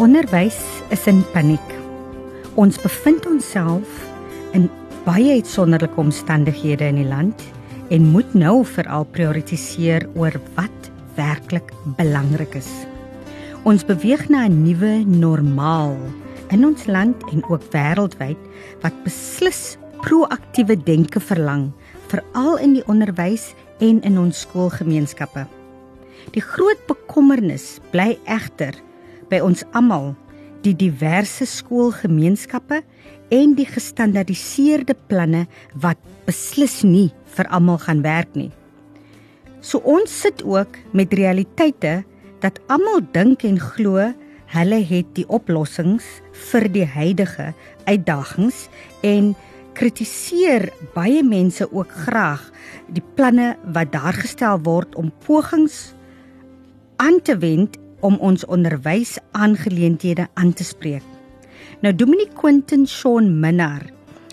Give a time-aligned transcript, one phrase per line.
[0.00, 0.56] onderwys
[0.88, 1.72] is in paniek.
[2.56, 3.88] Ons bevind onsself
[4.56, 4.70] in
[5.04, 7.44] baie uitsonderlike omstandighede in die land
[7.92, 11.68] en moet nou veral prioritiseer oor wat werklik
[12.00, 12.70] belangrik is.
[13.68, 15.98] Ons beweeg na 'n nuwe normaal
[16.48, 18.40] in ons land en ook wêreldwyd
[18.80, 21.72] wat beslis proaktiewe denke verlang,
[22.08, 25.44] veral in die onderwys en in ons skoolgemeenskappe.
[26.32, 28.72] Die groot bekommernis bly egter
[29.30, 30.12] by ons almal
[30.64, 32.82] die diverse skoolgemeenskappe
[33.32, 35.46] en die gestandardiseerde planne
[35.80, 38.50] wat beslis nie vir almal gaan werk nie.
[39.60, 42.00] So ons sit ook met realiteite
[42.40, 44.10] dat almal dink en glo
[44.50, 46.06] hulle het die oplossings
[46.50, 47.52] vir die huidige
[47.86, 48.66] uitdagings
[49.06, 49.34] en
[49.78, 52.42] kritiseer baie mense ook graag
[52.90, 55.92] die planne wat daar gestel word om pogings
[57.00, 61.02] aan te wend om ons onderwysaangeleenthede aan te spreek.
[61.80, 63.86] Nou Dominic Quentin Shaun Minnar,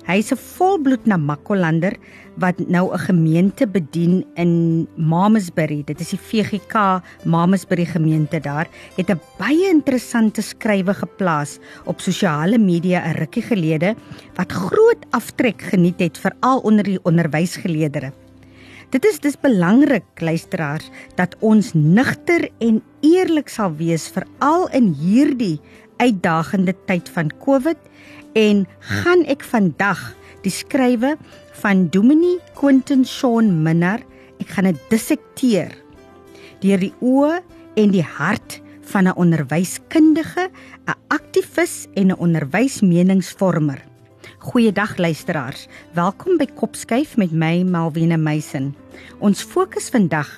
[0.07, 1.95] hy's 'n volbloed Namakolander
[2.39, 5.83] wat nou 'n gemeente bedien in Mamasbury.
[5.85, 8.67] Dit is die VGK Mamasbury gemeente daar.
[8.95, 13.95] Het 'n baie interessante skrywe geplaas op sosiale media 'n rukkie gelede
[14.35, 18.26] wat groot aftrek geniet het veral onder die onderwysgeleerders.
[18.87, 20.87] Dit is dis belangrik luisteraars
[21.19, 25.57] dat ons nigter en eerlik sal wees veral in hierdie
[25.99, 27.81] uitdagende tyd van Covid
[28.39, 29.99] en gaan ek vandag
[30.45, 31.17] die skrywe
[31.59, 34.05] van Dominee Quentin Shaun Minnar
[34.39, 35.75] ek gaan dit dissekteer
[36.63, 37.41] deur die oë
[37.77, 40.47] en die hart van 'n onderwyskundige,
[40.87, 43.83] 'n aktivis en 'n onderwysmeningsvormer.
[44.47, 45.65] Goeiedag luisteraars.
[45.91, 48.69] Welkom by Kopskuif met my Malwena Meisen.
[49.19, 50.29] Ons fokus vandag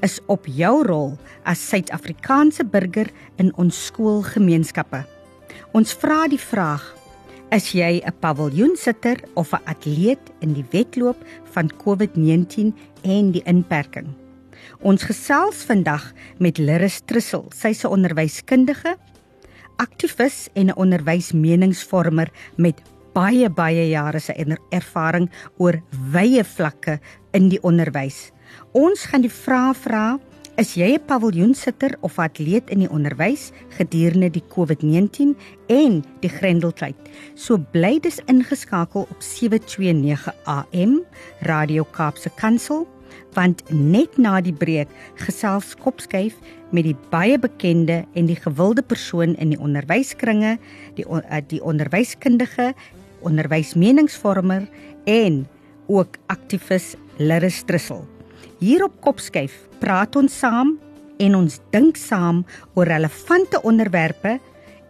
[0.00, 1.10] is op jou rol
[1.44, 5.02] as Suid-Afrikaanse burger in ons skoolgemeenskappe.
[5.76, 6.80] Ons vra die vraag:
[7.52, 11.20] Is jy 'n paviljoensitter of 'n atleet in die wedloop
[11.52, 12.72] van COVID-19
[13.04, 14.08] en die inperking?
[14.80, 17.44] Ons gesels vandag met Liris Trussel.
[17.52, 18.96] Sy's 'n onderwyskundige,
[19.76, 22.80] aktivis en 'n onderwysmeningsvormer met
[23.14, 24.34] baie baie jare se
[24.70, 25.80] ervaring oor
[26.12, 26.98] wye vlakke
[27.32, 28.32] in die onderwys.
[28.72, 30.18] Ons gaan die vrae vra:
[30.58, 35.36] Is jy 'n paviljoensitter of atleet in die onderwys gedurende die COVID-19
[35.68, 36.96] en die Grendeltyd?
[37.34, 41.04] So bly dis ingeskakel op 729 AM
[41.40, 42.88] Radio Kaapse Kansel
[43.36, 46.34] want net na die breek gesels Kopskyf
[46.74, 50.58] met die baie bekende en die gewilde persoon in die onderwyskringe,
[50.98, 52.74] die eh, die onderwyskundige
[53.26, 54.68] onderwysmeningsvormer
[55.04, 55.46] en
[55.86, 58.04] ook aktivis Liris Trussel.
[58.58, 60.76] Hier op Kopskyf praat ons saam
[61.18, 64.38] en ons dink saam oor relevante onderwerpe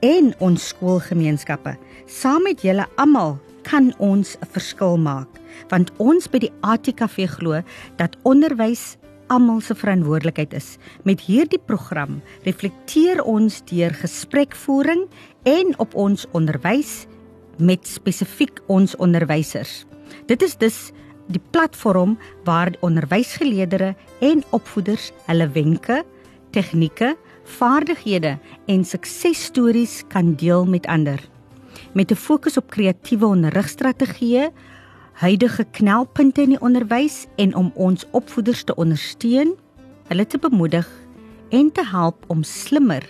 [0.05, 1.77] en ons skoolgemeenskappe.
[2.07, 5.29] Saam met julle almal kan ons 'n verskil maak
[5.69, 7.63] want ons by die ATKV glo
[7.97, 8.97] dat onderwys
[9.29, 10.77] almal se verantwoordelikheid is.
[11.05, 15.07] Met hierdie program reflekteer ons deur gesprekvoering
[15.43, 17.07] en op ons onderwys
[17.59, 19.85] met spesifiek ons onderwysers.
[20.27, 20.91] Dit is dus
[21.29, 26.05] die platform waar onderwysgeleerders en opvoeders hulle wenke,
[26.51, 31.21] tegnieke, vaardighede en suksesstories kan deel met ander.
[31.93, 34.51] Met 'n fokus op kreatiewe onderrigstrategieë,
[35.13, 39.55] huidige knelpunte in die onderwys en om ons opvoeders te ondersteun,
[40.07, 40.89] hulle te bemoedig
[41.49, 43.09] en te help om slimmer,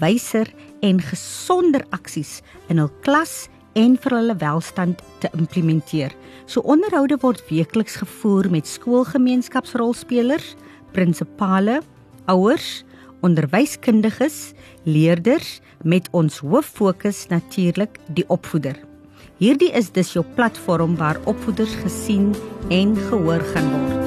[0.00, 6.14] wyser en gesonder aksies in hul klas en vir hulle welstand te implementeer.
[6.48, 10.54] So onderhoude word weekliks gevoer met skoolgemeenskapsrolspelers,
[10.96, 11.82] prinsipale,
[12.32, 12.84] ouers,
[13.26, 18.78] onderwyskundiges, leerders met ons hoof fokus natuurlik die opvoeder.
[19.42, 22.32] Hierdie is dus jou platform waar opvoeders gesien
[22.72, 24.05] en gehoor gaan word.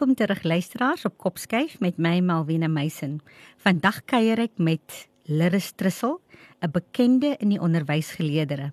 [0.00, 3.18] Welkom terug luisteraars op Kopskyf met my Malwena Meisen.
[3.60, 4.94] Vandag kuier ek met
[5.28, 6.22] Liris Trussel,
[6.64, 8.70] 'n bekende in die onderwysgeleerdere.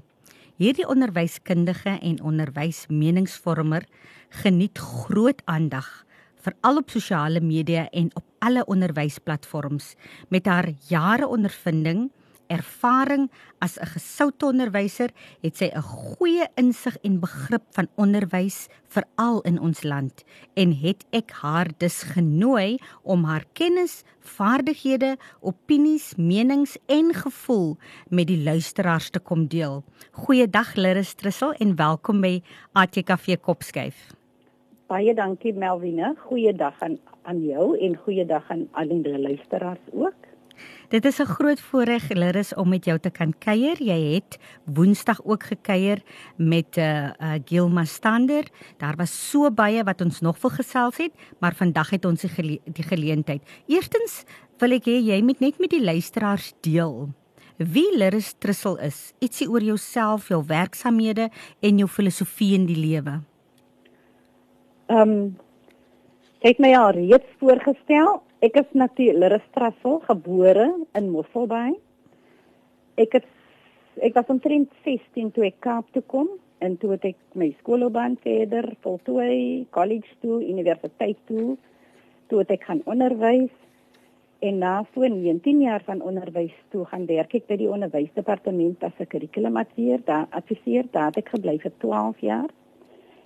[0.56, 3.84] Hierdie onderwyskundige en onderwysmeningsvormer
[4.30, 6.06] geniet groot aandag
[6.40, 9.96] veral op sosiale media en op alle onderwysplatforms
[10.30, 12.12] met haar jare ondervinding
[12.48, 13.30] ervaring
[13.60, 15.10] as 'n gesoute onderwyser
[15.42, 20.24] het sy 'n goeie insig en begrip van onderwys veral in ons land
[20.56, 27.78] en het ek haar dus genooi om haar kennis, vaardighede, opinies, menings en gevoel
[28.10, 29.84] met die luisteraars te kom deel.
[30.12, 32.42] Goeiedag Liris Trussel en welkom by
[32.74, 34.16] ATKV Kopskyf.
[34.88, 36.16] Baie dankie Melvine.
[36.18, 36.98] Goeiedag aan
[37.28, 40.37] aan jou en goeiedag aan al die luisteraars ook.
[40.90, 43.84] Dit is 'n groot voorreg Liris om met jou te kan kuier.
[43.84, 46.02] Jy het Woensdag ook gekuier
[46.36, 48.44] met 'n uh, eh, uh, Gilma Stander.
[48.78, 52.30] Daar was so baie wat ons nog wil gesels het, maar vandag het ons die,
[52.30, 53.42] gele die geleentheid.
[53.68, 54.24] Eerstens
[54.58, 57.10] wil ek hê jy moet net met die luisteraars deel
[57.58, 59.14] wie Liris Trussel is.
[59.20, 63.22] Ietsie oor jouself, jou werksamehede en jou filosofie in die lewe.
[64.88, 65.38] Ehm um,
[66.46, 68.22] het my al reeds voorgestel.
[68.48, 71.74] Ek is natuurlik Liris Trussel, gebore in Mosselbaai.
[72.96, 73.26] Ek het
[74.08, 76.30] ek was omtrent 16 toe ek Kaap toe kom
[76.64, 81.58] en toe het ek my skoolloopbaan verder voltooi, college toe, universiteit toe.
[82.32, 83.52] Toe het ek gaan onderwys
[84.46, 88.96] en na so 19 jaar van onderwys toe gaan werk ek by die onderwysdepartement as
[89.02, 90.06] 'n kurrikulumadviseur.
[90.06, 92.50] Daar adviseer daar het ek gebly vir 12 jaar.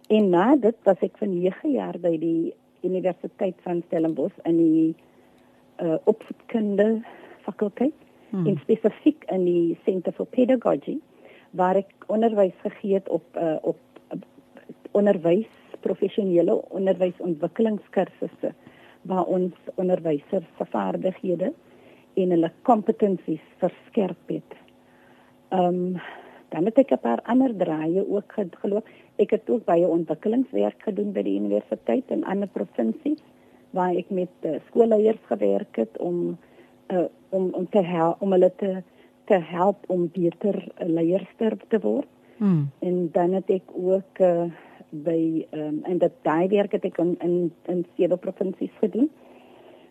[0.09, 4.95] En na dit was ek vir 9 jaar by die Universiteit van Stellenbosch in die
[5.81, 7.01] uh, opvoedkunde
[7.41, 7.93] fakulteit
[8.29, 8.47] hmm.
[8.47, 10.97] en spesifiek in die Center for Pedagogy
[11.51, 13.79] waar ek onderwys gegee het op uh, op
[14.13, 14.19] uh,
[14.91, 15.49] onderwys
[15.81, 18.53] professionele onderwysontwikkelingskursusse
[19.09, 21.53] waar ons onderwysers se vaardighede
[22.13, 24.57] en hulle kompetensies verskerp het.
[25.49, 26.01] Ehm um,
[26.51, 28.87] dan het ek 'n paar ander draaie ook geloop.
[29.15, 33.23] Ek het ook baie ontwikkelingswerk gedoen by die universiteit in ander provinsies
[33.71, 36.37] waar ek met uh, skoolleiers gewerk het om
[36.91, 38.83] uh, om om te help om hulle te
[39.25, 41.29] te help om beter uh, leiers
[41.67, 42.07] te word.
[42.37, 42.69] Hmm.
[42.79, 44.49] En dan het ek ook uh,
[44.89, 47.35] by um, en dat daai werk het ek in in,
[47.71, 49.09] in sewe provinsies gedoen.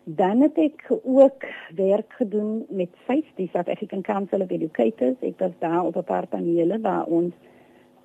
[0.03, 1.45] Dan het ek ook
[1.75, 5.17] werk gedoen met SAIS, die South African Council of Educators.
[5.21, 7.33] Ek was daar op 'n paar panele waar ons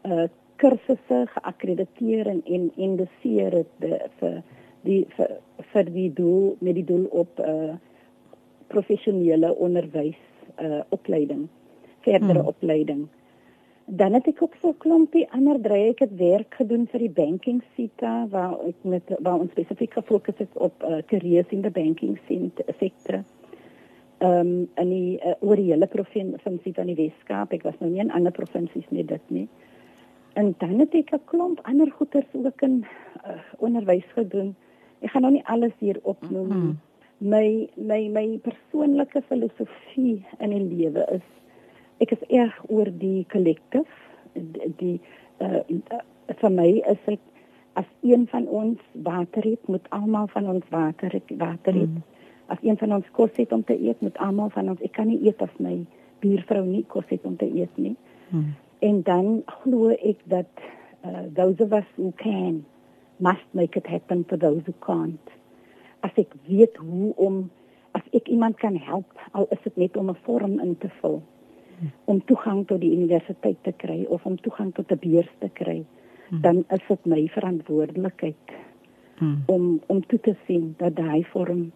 [0.04, 3.74] uh, kursusse geakkrediteer en en indiseer het
[4.18, 4.42] vir
[4.86, 5.36] die vir,
[5.72, 7.74] vir die doel met die doel op uh
[8.66, 10.18] professionele onderwys
[10.62, 11.46] uh opleiding
[12.02, 12.48] verdere hmm.
[12.50, 13.04] opleiding
[13.86, 17.62] dan het ek ook so klompie ander drie ek het werk gedoen vir die banking
[17.76, 22.18] sector waar ek met waar ons spesifiek gefokus het op uh, careers in the banking
[22.26, 23.22] sector
[24.18, 27.90] ehm um, in die uh, oor die hele provinsie van die Weskaap ek was nou
[27.92, 29.48] nie in ander provinsies nie dit nie
[30.36, 32.84] En dan het ek 'n klomp ander goeters ook in
[33.26, 34.56] uh, onderwys gedoen.
[35.00, 36.56] Ek gaan nou nie alles hier opnoem nie.
[36.56, 36.78] Mm -hmm.
[37.18, 41.24] My my my persoonlike filosofie in die lewe is
[41.98, 43.88] ek is erg oor die kollektief.
[44.76, 45.00] Die,
[45.40, 45.64] uh,
[46.26, 47.20] vir my is dit
[47.72, 51.88] as een van ons water het, moet almal van ons water het, water het.
[51.88, 52.02] Mm.
[52.46, 54.80] As een van ons kos het om te eet, moet almal van ons.
[54.80, 55.86] Ek kan nie eet as my
[56.20, 57.96] buurvrou nie kos het om te eet nie.
[58.28, 60.48] Mm en dan glo ek dat
[61.04, 62.64] uh, those of us who can
[63.18, 65.30] must make it happen for those who can't
[66.00, 67.50] as ek weet hoe om
[67.96, 71.22] as ek iemand kan help al is dit net om 'n vorm in te vul
[72.04, 75.84] om toegang tot die universiteit te kry of om toegang tot 'n beurs te kry
[76.28, 76.40] hmm.
[76.40, 78.54] dan is dit my verantwoordelikheid
[79.18, 79.42] hmm.
[79.46, 81.72] om om toe te sien dat daai vorm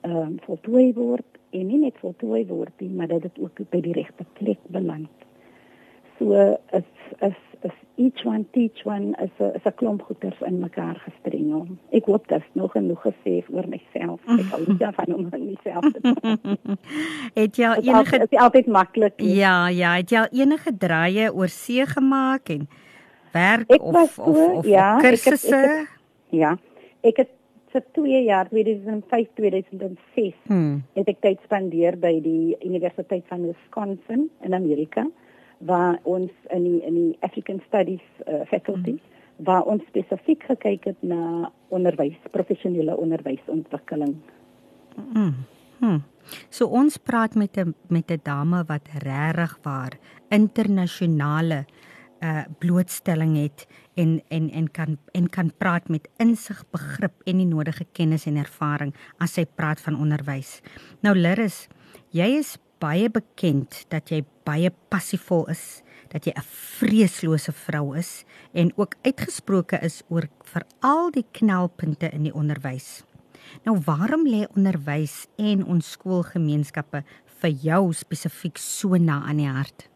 [0.00, 3.80] ehm um, voltooi word en nie net voltooi word nie maar dat dit ook by
[3.80, 5.10] die regte plek beland
[6.18, 6.84] so is
[7.20, 11.66] is is each one teach one is 'n is 'n klomp goeters in mekaar gestrengel.
[11.90, 14.20] Ek hoop dit nog genoeg gesê oor myself.
[14.26, 16.78] Ek hou nie daarvan om aan myself te praat.
[17.42, 19.14] het jy enige is altyd maklik?
[19.16, 22.68] Ja, ja, het jy enige draaie oor see gemaak en
[23.32, 25.56] werk ek of so, of of ja, kursusse?
[25.56, 25.88] Ek het, ek het,
[26.30, 26.56] ja.
[27.02, 27.32] Ek het
[27.74, 30.82] vir 2 jaar 2005 2006 hmm.
[30.94, 35.06] het ek tyd spandeer by die Universiteit van Wisconsin in Amerika
[35.58, 39.44] waar ons in die in die African Studies uh, faculty mm.
[39.46, 44.14] waar ons spesifiek gekyk het na onderwys, professionele onderwysontwikkeling.
[45.12, 45.34] Mm.
[45.78, 46.02] Hmm.
[46.48, 51.66] So ons praat met 'n met 'n dame wat regtig waar internasionale
[52.20, 57.46] uh blootstelling het en en en kan en kan praat met insig, begrip en die
[57.46, 60.60] nodige kennis en ervaring as sy praat van onderwys.
[61.00, 61.68] Nou Liris,
[62.10, 66.48] jy is baie bekend dat jy baie passievol is, dat jy 'n
[66.78, 73.04] vreeslose vrou is en ook uitgesproke is oor veral die knelpunte in die onderwys.
[73.64, 77.02] Nou waarom lê onderwys en ons skoolgemeenskappe
[77.40, 79.88] vir jou spesifiek so na aan die hart?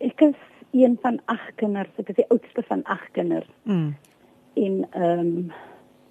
[0.00, 0.36] Ek is
[0.72, 3.48] een van agt kinders, ek is die oudste van agt kinders.
[3.64, 3.96] Mm.
[4.54, 5.52] En ehm um,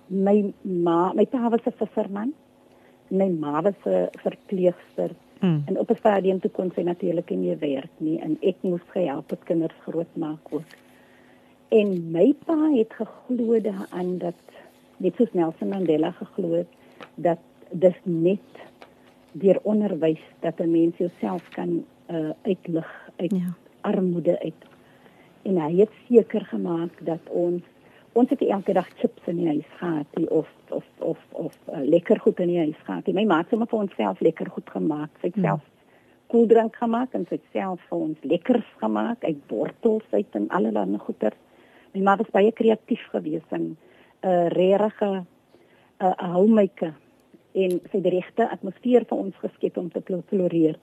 [0.07, 2.33] my ma, my pa was 'n visserman.
[3.09, 5.11] My ma was 'n verpleegster.
[5.39, 5.61] Mm.
[5.65, 8.81] En op 'n stadium toe kon sy natuurlik nie meer werk nie en ek moes
[8.87, 10.63] gehelp het kinders grootmaak ook.
[11.69, 14.35] En my pa het geglo daaraan dat
[14.97, 16.67] net soos Nelson Mandela geglo het
[17.15, 17.37] dat
[17.71, 18.39] dis net
[19.31, 23.53] deur onderwys dat 'n mens jouself kan uh, uitlig uit Ja.
[23.81, 24.63] armoede uit.
[25.41, 27.61] En hy het seker gemaak dat ons
[28.17, 31.81] ons het elke dag chips in die huis gehad nie of of of of uh,
[31.85, 33.05] lekker goed in die huis gehad.
[33.07, 33.13] nie.
[33.13, 35.09] My ma het sommer vir ons self lekker goed gemaak.
[35.21, 35.43] Sy het Hmm.
[35.43, 35.61] self
[36.27, 40.97] koeldrank gemaak en sy het self vir ons lekkers gemaak uit wortels uit en allerlei
[40.99, 41.33] goeder.
[41.93, 43.77] My ma was baie kreatief geweest en 'n
[44.27, 45.25] uh, regte 'n
[46.05, 46.93] uh, homemaker
[47.53, 50.75] en sy het die regte atmosfeer vir ons geskep om te flo- floreer.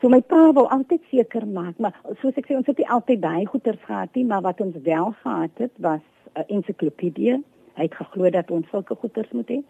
[0.00, 3.20] So my pa wou altyd seker maak, maar soos ek sê ons het nie altyd
[3.20, 6.00] baie goeders gehad nie, maar wat ons wel gehad het was
[6.34, 7.42] 'n ensiklopedie.
[7.74, 9.60] Hy het geglo dat ons sulke goeders moet hê.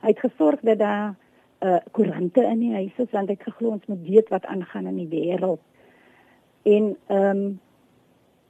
[0.00, 1.14] Hy het gesorg dat daar
[1.62, 4.86] uh koerante in die huis is want hy het geglo ons moet weet wat aangaan
[4.86, 5.60] in die wêreld.
[6.62, 7.60] En ehm um,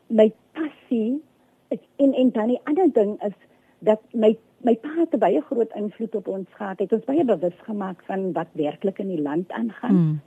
[0.06, 1.22] my passie
[1.68, 3.34] ek- en en dan die ander ding is
[3.78, 6.78] dat my my pa het 'n baie groot invloed op ons gehad.
[6.78, 10.20] Hy het ons baie bewus gemaak van wat werklik in die land aangaan Mm.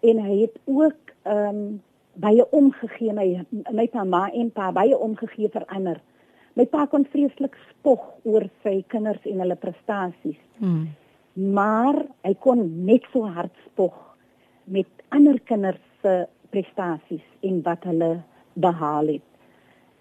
[0.00, 1.82] en hy het ook ehm um,
[2.14, 6.00] baie omgegee my my pa ma en pa baie omgegee vir ander.
[6.54, 10.88] My pa kon vreeslik spog oor sy kinders en hulle prestasies, Mm.
[11.34, 13.94] maar hy kon net so hard spog
[14.66, 18.22] met ander kinders se prestasies en wat hulle
[18.54, 19.22] behaal het.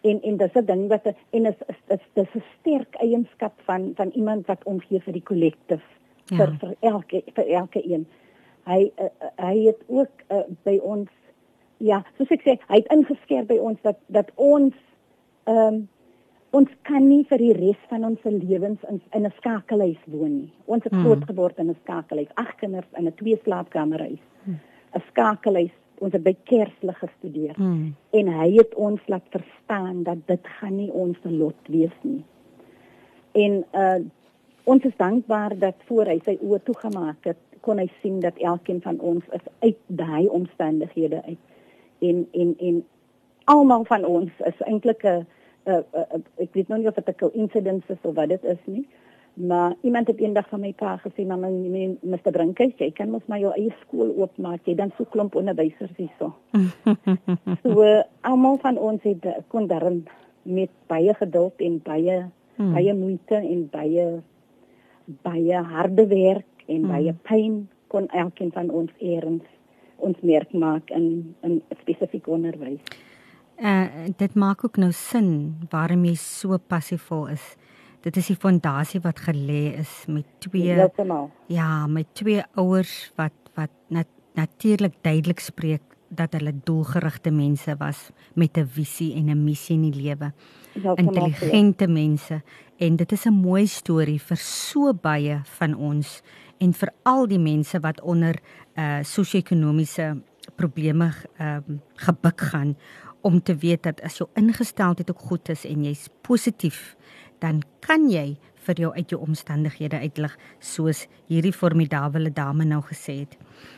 [0.04, 3.94] En en dis 'n ding wat en is is is dis 'n sterk eienskap van
[3.96, 5.84] van iemand wat omgee vir die kollektief
[6.32, 6.38] Ja.
[6.38, 8.06] vir vir elke vir elke een.
[8.66, 11.10] Hy uh, hy het ook uh, by ons
[11.78, 14.74] ja, soos ek sê, hy het ingeskerp by ons dat dat ons
[15.46, 15.88] ehm um,
[16.52, 20.52] ons kan nie vir die res van ons lewens in in 'n skakelhuis woon nie.
[20.66, 21.04] Ons het Hmm.
[21.04, 24.20] groot geword in 'n skakelhuis, ag kinders in 'n twee slaapkamerhuis.
[24.48, 25.72] 'n Skakelhuis.
[26.00, 27.96] Ons het by Kerslig gestudeer Mm.
[28.12, 32.24] en hy het ons laat verstaan dat dit gaan nie ons lot wees nie.
[33.34, 34.00] En uh
[34.64, 38.82] ons is dankbaar dat voor hy sy oë toegemaak het, kon hy sien dat elkeen
[38.82, 41.38] van ons is uit daai omstandighede uit.
[42.00, 42.84] En en en
[43.46, 45.26] almal van ons is eintlik 'n
[45.66, 45.84] 'n
[46.16, 48.88] 'n ek weet nog nie of dit 'n coincidence is of wat dit is nie.
[49.34, 51.48] Maar iemand het eendag van my pa gesê, "Mamma,
[52.02, 52.32] Mr.
[52.32, 54.60] Brinkus, jy kan mos maar jou eie skool oopmaak.
[54.66, 56.34] Jy dan so klomp onderwysers hierso."
[57.64, 60.08] So uh, almal van ons het uh, kon daarin
[60.44, 62.26] met baie geduld en baie
[62.56, 62.74] Hmm.
[62.74, 64.22] baie moeite en baie
[65.24, 66.88] baie harde werk en Hmm.
[66.88, 69.42] baie pyn kon elkeen van ons eers
[69.98, 72.80] ons merk maak in in spesifiek onderwys.
[73.62, 77.44] Uh dit maak ook nou sin waarom jy so passievol is.
[78.02, 81.30] Dit is die fondasie wat gelê is met twee Heeltemal.
[81.46, 88.10] ja, met twee ouers wat wat nat, natuurlik duidelik spreek dat hulle doelgerigte mense was
[88.34, 90.34] met 'n visie en 'n missie in die lewe.
[90.82, 90.94] So.
[90.94, 92.42] Intelligente mense
[92.78, 96.22] en dit is 'n mooi storie vir so baie van ons
[96.58, 98.36] en vir al die mense wat onder
[98.76, 100.22] uh sosio-ekonomiese
[100.56, 102.76] probleme ehm uh, gebuk gaan
[103.22, 106.96] om te weet dat as jou ingesteldheid ook goed is en jy's positief,
[107.40, 113.20] dan kan jy vir jou uit jou omstandighede uitlig soos hierdie formidable dame nou gesê
[113.20, 113.38] het.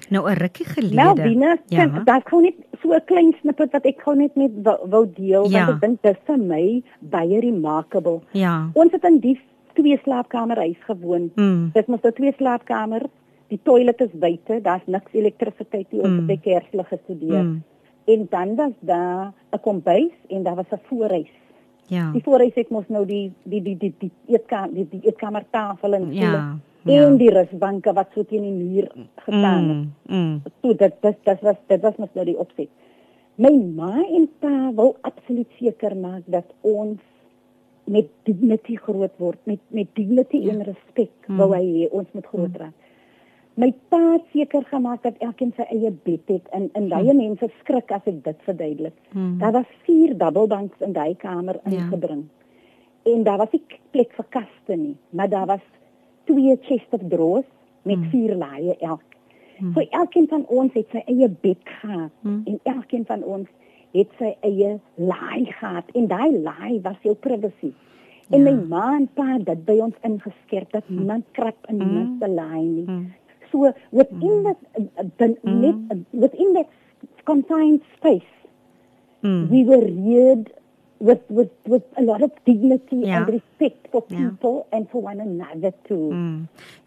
[0.09, 1.35] Nou 'n rukkie gelede.
[1.35, 1.87] Nou, ja.
[2.03, 5.49] daar's gewoon net so 'n klein snippet wat ek gou net met wou, wou deel
[5.49, 5.65] Ja.
[5.65, 8.21] want ek dink dis vir my baie remarkable.
[8.31, 8.69] Ja.
[8.73, 9.39] Ons het in die
[9.73, 11.31] twee slaapkamerhuis gewoon.
[11.35, 11.69] Mm.
[11.73, 13.01] Dit moet 'n twee slaapkamer.
[13.47, 16.01] Die toilet is buite, daar's niks elektrisiteit nie.
[16.01, 16.17] Ons Mm.
[16.17, 17.43] het by Kerslig gestudeer.
[17.43, 17.63] Mm.
[18.05, 21.31] En dan was daar 'n kombuis en daar was 'n voorhuis.
[21.87, 22.11] Ja.
[22.11, 26.01] Die voorhuis het mos nou die die die die die eetkamer die, die eetkamertafel en
[26.01, 26.57] stoele Ja.
[26.83, 27.05] ja.
[27.07, 29.87] en die rusbanke wat so teen die muur gestaan het.
[30.05, 30.17] Mm.
[30.17, 30.41] Mm.
[30.61, 32.67] Toe dit dit dit was dit was mos nou die opset.
[33.35, 36.99] My ma en pa wou absoluut seker maak dat ons
[37.83, 40.49] met dignity groot word, met met dignity Ja.
[40.51, 41.37] en respek Mm.
[41.37, 42.73] wou hy ons moet groot raak.
[43.55, 47.91] My pa seker gemaak dat elkeen sy eie bed het en en baie mense skrik
[47.91, 48.93] as ek dit verduidelik.
[49.13, 49.37] Mm.
[49.39, 51.71] Daar was vier dubbelbanks in daai kamer Ja.
[51.71, 52.23] ingebring.
[53.05, 55.61] En daar was nie plek vir kaste nie, maar daar was
[56.25, 57.45] twee chest of drawers
[57.83, 58.09] met Hmm.
[58.09, 59.01] vier laaie elk.
[59.57, 59.73] Hmm.
[59.73, 62.41] So elkeen van ons het sy eie bed gehad Hmm.
[62.45, 63.47] en elkeen van ons
[63.93, 67.73] het sy eie laai gehad en daai laai was jou privacy.
[68.31, 68.51] En Ja.
[68.51, 72.17] my ma en pa het dit by ons ingeskerp dat niemand krap in Hmm.
[72.19, 72.85] se laai nie.
[72.85, 73.13] Hmm.
[73.53, 75.61] So within that uh, the, Hmm.
[75.61, 76.69] net, uh, within that
[77.23, 78.31] confined space
[79.23, 79.47] Mm.
[79.47, 80.49] we were reared
[80.99, 83.21] with with with a lot of dignity Ja.
[83.23, 86.11] and respect for people and for one another too.
[86.11, 86.39] Mm.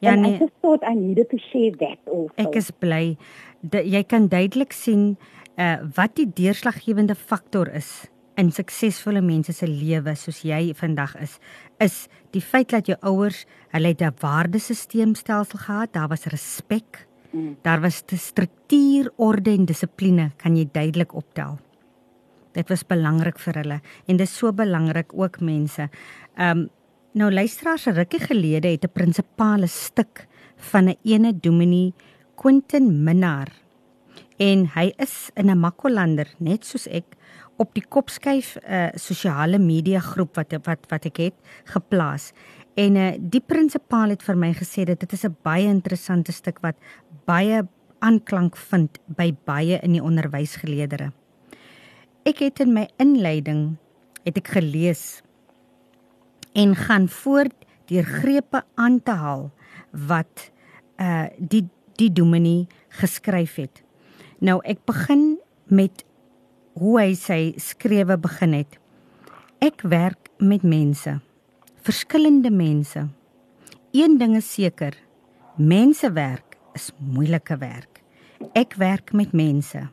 [0.05, 2.37] Ja and I nee, just thought I needed to share that also.
[2.37, 3.17] ek is bly
[3.65, 5.17] dat jy kan duidelik sien
[5.57, 8.05] uh wat die deurslaggewende faktor is
[8.37, 11.39] in suksesvolle mense se lewe soos jy vandag is
[11.81, 17.57] is die feit dat jou ouers hulle het 'n waardesisteemstelsel gehad, daar was respek, Mm.
[17.63, 21.59] daar was struktuur, orde en dissipline kan jy duidelik optel.
[22.53, 25.91] Dit was belangrik vir hulle en dis so belangrik ook mense.
[26.39, 26.69] Um
[27.17, 30.27] nou luisteraars, rukkie gelede het 'n prinsipale stuk
[30.57, 31.95] van 'n ene dominee
[32.37, 33.49] Quentin Minnar
[34.39, 37.05] en hy is in 'n Makolander net soos ek
[37.57, 41.35] op die kopskuif 'n uh, sosiale media groep wat wat wat ek het
[41.65, 42.33] geplaas.
[42.75, 46.59] En uh, die prinsipaal het vir my gesê dat dit is 'n baie interessante stuk
[46.61, 46.77] wat
[47.25, 47.67] baie
[47.99, 51.13] aanklank vind by baie in die onderwysgeleerdere.
[52.27, 53.77] Ek het in my inleiding
[54.25, 55.23] het ek gelees
[56.55, 57.55] en gaan voort
[57.87, 59.51] deur grepe aan te haal
[59.91, 60.51] wat
[60.99, 63.83] uh die die dominee geskryf het.
[64.39, 66.05] Nou ek begin met
[66.77, 68.77] hoe hy sy skrewe begin het.
[69.65, 71.17] Ek werk met mense,
[71.87, 73.07] verskillende mense.
[73.97, 74.93] Een ding is seker,
[75.57, 78.03] mensewerk is moeilike werk.
[78.53, 79.87] Ek werk met mense.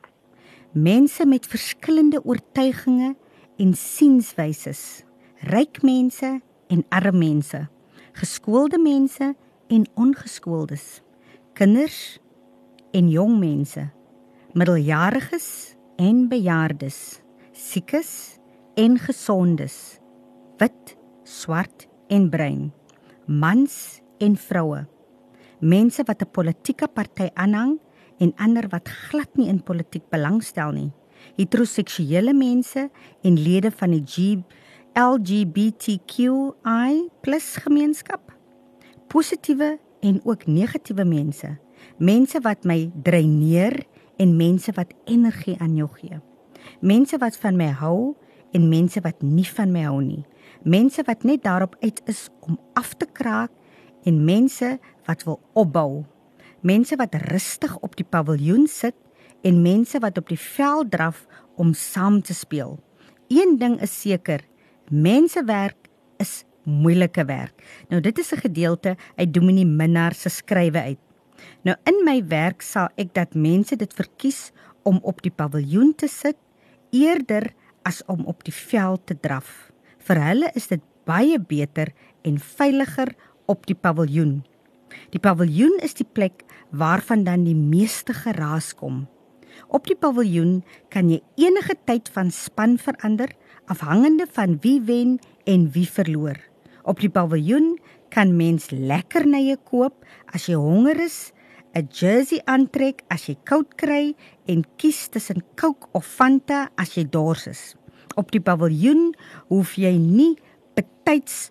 [0.73, 3.15] Mense met verskillende oortuigings
[3.61, 5.03] en sienswyses.
[5.47, 7.61] Ryk mense en arme mense.
[8.19, 9.31] Geskoolde mense
[9.71, 10.99] en ongeskooldes.
[11.55, 12.19] Kinders
[12.91, 13.87] en jong mense.
[14.53, 17.21] Middeljariges en bejaardes.
[17.53, 18.39] Siekes
[18.75, 19.99] en gesondes.
[20.59, 22.71] Wit, swart en bruin.
[23.25, 24.83] Mans en vroue.
[25.59, 27.79] Mense wat 'n politieke party aanhang
[28.19, 30.91] en ander wat glad nie in politiek belangstel nie.
[31.37, 32.89] Heteroseksuele mense
[33.21, 34.43] en lede van die G
[34.93, 36.51] LGBTQI+
[37.63, 38.21] gemeenskap.
[39.07, 41.57] Positiewe en ook negatiewe mense.
[41.97, 43.85] Mense wat my dreineer
[44.17, 46.19] en mense wat energie aan jou gee.
[46.79, 48.15] Mense wat van my hou
[48.53, 50.23] en mense wat nie van my hou nie.
[50.63, 53.51] Mense wat net daarop uit is om af te kraak
[54.03, 56.03] en mense wat wil opbou.
[56.61, 58.95] Mense wat rustig op die paviljoen sit
[59.43, 61.25] en mense wat op die veld draf
[61.59, 62.79] om saam te speel.
[63.27, 64.43] Een ding is seker,
[64.89, 67.63] mensewerk is moeilike werk.
[67.89, 70.99] Nou dit is 'n gedeelte uit Dominee Minnar se skrywe uit.
[71.63, 74.51] Nou in my werk sal ek dat mense dit verkies
[74.83, 76.37] om op die paviljoen te sit
[76.93, 77.53] eerder
[77.87, 79.71] as om op die veld te draf.
[80.03, 81.91] Vir hulle is dit baie beter
[82.23, 83.13] en veiliger
[83.51, 84.41] op die paviljoen.
[85.11, 89.05] Die paviljoen is die plek waarvan dan die meeste geraas kom.
[89.67, 90.61] Op die paviljoen
[90.93, 93.33] kan jy enige tyd van span verander
[93.71, 96.39] afhangende van wie wen en wie verloor.
[96.83, 97.77] Op die paviljoen
[98.13, 101.33] kan mens lekkernye koop as jy honger is,
[101.73, 104.13] 'n jersey aantrek as jy koud kry
[104.45, 107.75] en kies tussen Coke of Fanta as jy dors is.
[108.15, 109.15] Op die paviljoen
[109.49, 110.37] hoef jy nie
[110.77, 111.49] betyds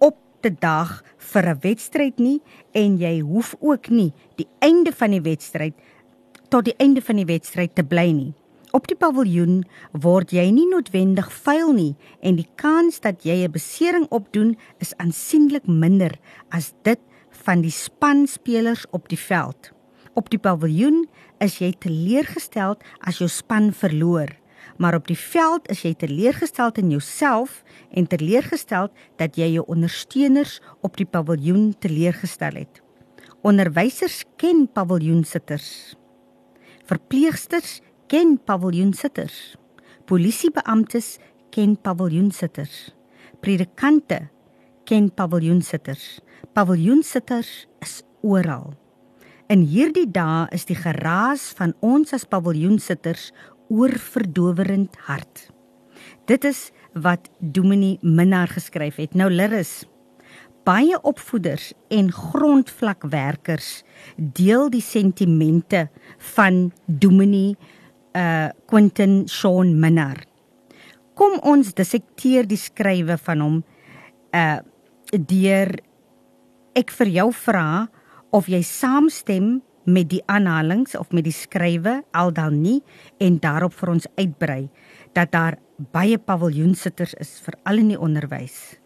[0.00, 2.40] op te daag vir 'n wedstryd nie
[2.72, 5.74] en jy hoef ook nie die einde van die wedstryd
[6.48, 8.34] tot die einde van die wedstryd te bly nie.
[8.78, 9.64] Op die paviljoen
[10.04, 14.94] word jy nie noodwendig vuil nie en die kans dat jy 'n besering opdoen is
[15.02, 16.14] aansienlik minder
[16.54, 17.00] as dit
[17.44, 19.72] van die spanspelers op die veld.
[20.14, 21.08] Op die paviljoen
[21.40, 24.30] is jy teleurgesteld as jou span verloor,
[24.76, 30.60] maar op die veld is jy teleurgesteld in jouself en teleurgesteld dat jy jou ondersteuners
[30.82, 32.82] op die paviljoen teleurgestel het.
[33.42, 35.96] Onderwysers ken paviljoensitters.
[36.84, 39.56] Verpleegsters ken paviljoensitters.
[40.08, 41.18] Polisiebeamptes
[41.52, 42.88] ken paviljoensitters.
[43.44, 44.28] Predikante
[44.88, 46.20] ken paviljoensitters.
[46.56, 48.72] Paviljoensitters is oral.
[49.52, 53.30] In hierdie dae is die geraas van ons as paviljoensitters
[53.68, 55.48] oorverdowerend hard.
[56.28, 59.16] Dit is wat Dominee Minnar geskryf het.
[59.16, 59.82] Nou Lirus,
[60.68, 63.82] baie opvoeders en grondvlakwerkers
[64.16, 65.88] deel die sentimente
[66.36, 67.56] van Dominee
[68.16, 70.24] uh Quentin Sean Minnar.
[71.18, 73.60] Kom ons dissekteer die skrywe van hom
[74.32, 74.58] uh
[75.12, 75.72] deur
[76.76, 77.88] ek vir jou vra
[78.36, 82.80] of jy saamstem met die aanhalings of met die skrywe al dan nie
[83.24, 84.68] en daarop vir ons uitbrei
[85.16, 85.56] dat daar
[85.94, 88.76] baie paviljoensitters is veral in die onderwys.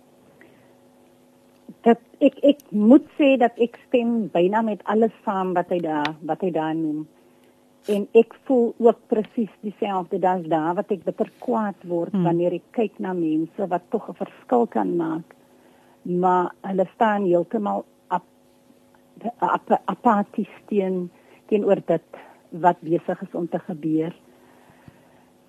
[1.83, 6.15] Dat ek ek moet sê dat ek stem byna met alles saam wat hy daar
[6.23, 7.03] wat hy daar noem
[7.91, 12.27] en ek voel ook presies dieselfde as daar wat ek bitter kwaad word hmm.
[12.29, 15.35] wanneer ek kyk na mense wat tog 'n verskil kan maak
[16.03, 18.27] maar hulle staan heeltemal ap,
[19.39, 21.11] ap, apaties teen
[21.51, 24.15] teenoor dit wat besig is om te gebeur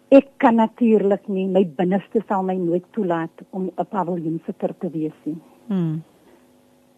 [0.09, 5.19] ek kan natuurlik nie my binneste sal my nooit toelaat om 'n paviljoensitter te wees
[5.25, 6.01] nie hmm.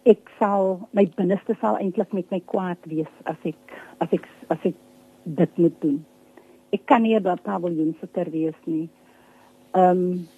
[0.04, 3.60] ek sal my binneste sal eintlik met my kwaad wees as ek
[4.00, 4.85] as ek as ek
[5.26, 6.04] dit moet doen.
[6.70, 8.88] Ek kan nie 'n paviljoen sitter wees nie.
[9.72, 10.28] Ehm um,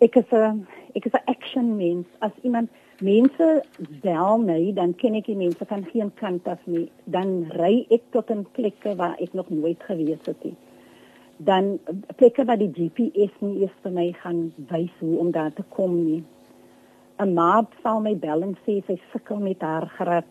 [0.00, 2.06] ek is 'n ek is 'n action mens.
[2.20, 3.62] As iemand mense
[4.02, 6.90] bel my, dan ken ek die mense van geen kant af nie.
[7.04, 10.56] Dan ry ek tot 'n plek waar ek nog nooit gewees het nie.
[11.36, 11.78] Dan
[12.16, 16.04] plekke waar die GPS nie eers vir my gaan wys hoe om daar te kom
[16.04, 16.24] nie.
[17.18, 20.24] 'n Maat sal my bel en sê sy sukkel met haar graad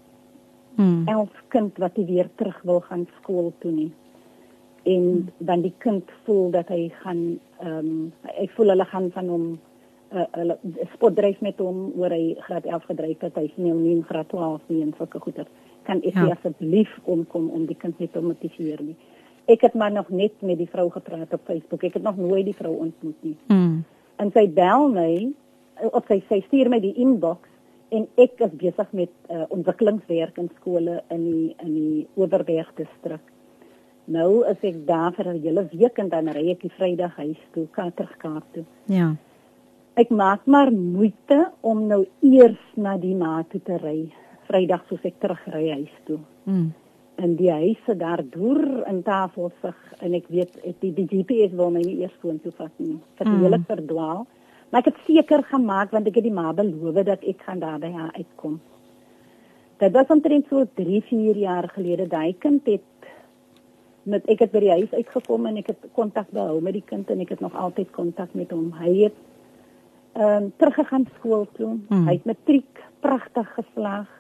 [0.75, 1.07] hmm.
[1.07, 3.91] elf kind wat hy weer terug wil gaan skool toe nie.
[4.83, 5.29] En hmm.
[5.37, 9.45] dan die kind voel dat hy gaan ehm um, hy voel hulle gaan van hom
[10.11, 10.57] uh, hulle
[10.93, 14.61] spot dryf met hom oor hy graad 11 gedryf het hy nie in graad 12
[14.67, 15.45] nie en sulke goeie
[15.85, 16.29] kan ek ja.
[16.33, 18.95] asseblief omkom om die kind net te motiveer nie.
[19.45, 21.83] Ek het maar nog net met die vrou gepraat op Facebook.
[21.85, 23.35] Ek het nog nooit die vrou ontmoet nie.
[23.53, 23.83] Mm.
[24.17, 25.11] En sy bel my
[25.91, 27.45] of sy sy stuur my die inbox
[27.89, 33.23] en ek is besig met uh, ontwikkelingswerk in skole in die in die Oeverberg distrik.
[34.05, 37.41] Nou as ek daar vir 'n hele week en dan ry ek die Vrydag huis
[37.53, 38.65] toe, Katerskaap toe.
[38.85, 39.15] Ja.
[39.95, 44.11] Ek maak maar moeite om nou eers na die ma toe te ry.
[44.47, 46.19] Vrydag soos ek terugry huis toe.
[46.43, 46.73] Mm.
[47.15, 51.81] En die huise daar deur in Tafelsig en ek weet die, die GPS wil my
[51.81, 52.99] nie eers vorentoe vat nie.
[53.15, 53.41] Ek het mm.
[53.41, 54.27] hele verdwaal.
[54.75, 57.77] Maar ek het seker gemaak want ek het die ma beloof dat ek gaan daar
[57.79, 58.57] by haar uitkom.
[59.79, 62.09] Dit was omtrent so 3, 4 jaar gelede.
[62.11, 63.07] Daai kind het
[64.03, 67.07] met ek het by die huis uitgekom en ek het kontak behou met die kind
[67.07, 68.73] en ek het nog altyd kontak met hom.
[68.75, 69.21] Hy het
[70.19, 71.71] ehm um, teruggegaan skool toe.
[71.87, 72.03] Hmm.
[72.09, 74.11] Hy het matriek pragtig geslaag.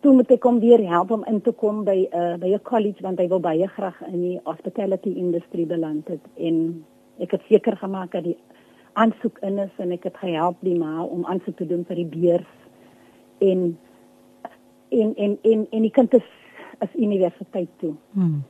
[0.00, 2.62] Toe moet ek hom weer help om in te kom by 'n uh, by 'n
[2.62, 6.86] college want hy wil baie graag in die hospitality industrie beland het en
[7.20, 8.38] ek het seker gemaak dat die
[8.92, 12.10] aansoek in is en ek het gehelp die ma om aansoek te doen vir die
[12.14, 12.54] beurs
[13.38, 13.78] en
[14.90, 16.26] en en en en die kind is
[16.78, 17.94] as universiteit toe.
[18.12, 18.42] Hmm.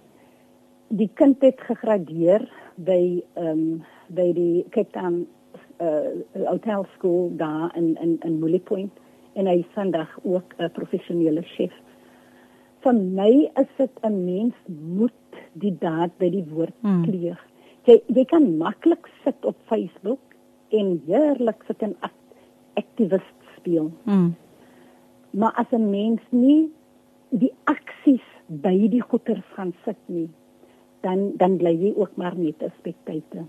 [0.88, 5.26] Die kind het gegradeer by ehm um, by die Cape Town
[5.80, 8.92] uh hotel school daar in in in Molly Point
[9.32, 11.72] en hy vandag ook 'n professionele chef.
[12.80, 15.12] Vir my is dit 'n mens moet
[15.52, 17.02] die daad by die woord hmm.
[17.02, 17.38] kleeg.
[17.84, 20.29] Jy jy kan maklik sit op Facebook
[20.70, 21.96] en heerlik sit en
[22.74, 23.90] aktivis speel.
[24.04, 24.34] Mm.
[25.30, 26.70] Maar as 'n mens nie
[27.28, 30.28] die aksies by die goeters gaan sit nie,
[31.00, 33.44] dan dan bly jy ook maar net 'n spektator.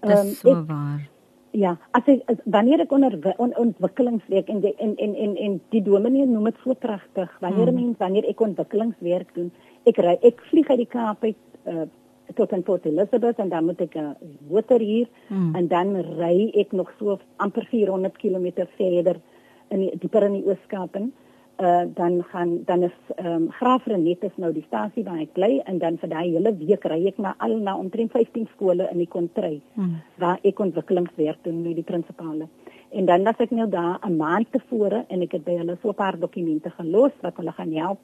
[0.00, 1.08] Dis um, so ek, waar.
[1.50, 5.60] Ja, as ek as, wanneer ek onder on, ontwikkelingswerk en die, en en en en
[5.68, 7.74] die dominee noem dit so pragtig, wanneer mm.
[7.74, 9.52] mens wanneer ek ontwikkelingswerk doen,
[9.84, 11.86] ek ry ek vlieg uit die Kaap uit uh,
[12.34, 14.16] tot in Port Elizabeth en dan moet ek 'n
[14.48, 15.54] motor hier hmm.
[15.54, 19.20] en dan ry ek nog so amper 400 km verder
[19.68, 21.12] in die dieper in die Ooskaap en
[21.60, 25.60] uh, dan gaan dan is ehm um, Graafrenet is nou die stasie waar ek bly
[25.64, 28.98] en dan vir daai hele week ry ek na al na omtrent 15 skole in
[28.98, 30.00] die kontry hmm.
[30.18, 32.48] waar ek ontwikkelingswerk doen met die prinsipale.
[32.92, 35.88] En dan was ek nou daar 'n maand tevore en ek het by hulle so
[35.88, 37.98] 'n paar dokumente gelos wat hulle gaan help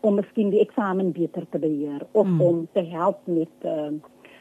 [0.00, 2.40] om miskien die eksamen beter te beheer of mm.
[2.40, 3.90] om te help met uh,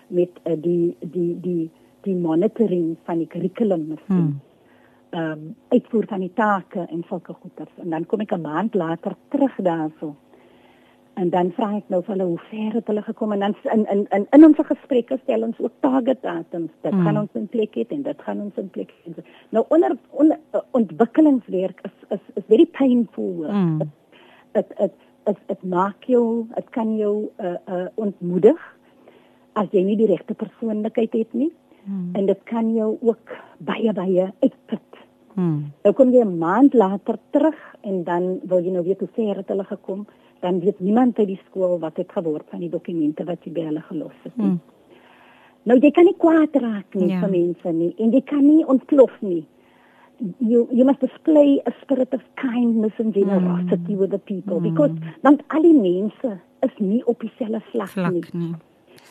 [0.07, 1.69] met uh, die die die
[2.07, 4.29] die monitoring van die kurrikulum miskien.
[4.29, 4.39] Mm.
[5.09, 8.73] Ehm um, uitvoer van die take en sulke goeders en dan kom ek 'n maand
[8.73, 10.15] later terug daarso.
[11.19, 13.85] En dan vra ek nou vir hulle hoe ver het hulle gekom en dan in
[13.93, 16.71] in in in ons gesprekke stel ons ook target datums.
[16.81, 17.03] Dit mm.
[17.05, 19.23] gaan ons in plek hê en dit gaan ons in plek hê.
[19.49, 20.39] Nou onder, onder
[20.71, 23.33] ontwikkelingswerk is is is very painful.
[23.49, 23.81] Mm.
[23.81, 23.87] It,
[24.53, 24.93] it, it,
[25.31, 28.59] is dit maak jou dit kan jou uh uh ontmoedig
[29.59, 31.51] as jy nie die regte persoonlikheid het nie
[31.83, 32.11] hmm.
[32.13, 35.03] en dit kan jou ook baie baie uitput.
[35.33, 35.69] Hmm.
[35.83, 39.35] Nou kom jy 'n maand later terug en dan wil jy nou weet hoe ver
[39.35, 40.07] het hulle gekom,
[40.39, 43.61] dan weet niemand by die skool wat het geword van die dokumente wat jy by
[43.69, 44.45] hulle gelos het nie.
[44.45, 44.59] Hmm.
[45.63, 47.19] Nou jy kan nie kwaad raak nie ja.
[47.19, 49.45] vir mense nie en jy kan nie ontplof nie.
[50.39, 53.97] You you must display a spirit of kindness and generosity mm.
[53.97, 54.63] with the people Mm.
[54.69, 58.23] because want al die mense is nie op dieselfde vlak, Vlak nie.
[58.33, 58.55] nie.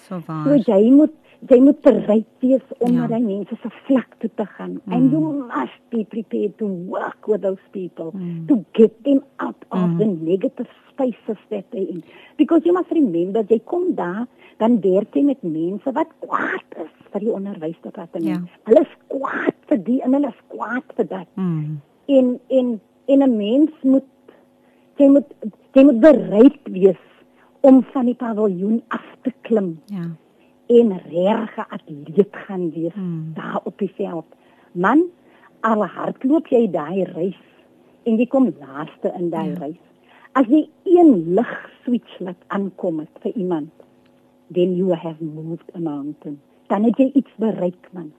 [0.09, 0.57] So So waar.
[0.57, 1.11] jy moet
[1.47, 3.01] jy moet bereid wees om Ja.
[3.01, 4.81] na daai mense se vlak toe te gaan.
[4.85, 4.93] Mm.
[4.93, 8.47] And you must be prepared to work with those people Mm.
[8.47, 9.99] to get them out of Mm.
[9.99, 12.03] the negative spaces that they in.
[12.37, 14.27] Because you must remember jy kom daar
[14.59, 18.25] dan werk jy met mense wat kwaad is vir die onderwysdepartement.
[18.27, 18.43] Ja.
[18.65, 21.27] Hulle is kwaad vir die en hulle is kwaad vir dat.
[21.37, 21.81] Mm.
[22.07, 24.05] En en en 'n mens moet
[24.97, 25.35] jy moet
[25.73, 27.03] jy moet bereid wees
[27.61, 30.05] om van die paviljoen af te klim Ja.
[30.69, 33.33] En regte atleet gaan wees Hmm.
[33.35, 34.25] daar op die veld.
[34.73, 35.03] Man,
[35.61, 37.41] al hardloop jy daai reis
[38.05, 39.59] en jy kom laaste in daai Ja.
[39.59, 39.81] reis.
[40.33, 43.71] As jy een lig switch laat aankom het vir iemand,
[44.53, 46.41] then you have moved a mountain.
[46.69, 48.13] Dan het jy iets bereik man.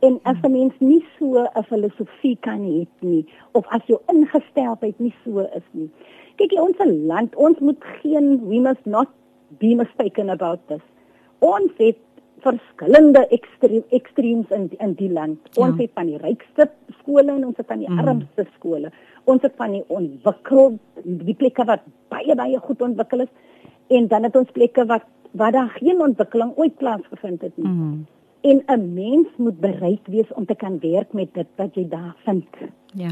[0.00, 4.98] En as 'n mens nie so 'n filosofie kan hê nie of as jou ingesteldheid
[4.98, 5.90] nie so is nie.
[6.36, 9.08] Kyk, ons land, ons moet geen we must not
[9.58, 10.80] be mistaken about this.
[11.40, 11.98] Ons het
[12.40, 15.38] verskillende ekstrem ekstreems in in die land.
[15.52, 15.66] Ja.
[15.66, 17.98] Ons het van die rykste skole en ons het van die Mm.
[17.98, 18.90] armste skole.
[19.24, 23.32] Ons het van die ontwikkel die plekke wat baie baie goed ontwikkel is
[23.88, 27.66] en dan het ons plekke wat waar daar geen ontwikkeling ooit plaasgevind het nie.
[27.68, 28.06] Mm.
[28.40, 32.16] En 'n mens moet bereid wees om te kan werk met dit wat jy daar
[32.24, 32.46] vind.
[32.94, 33.10] Ja.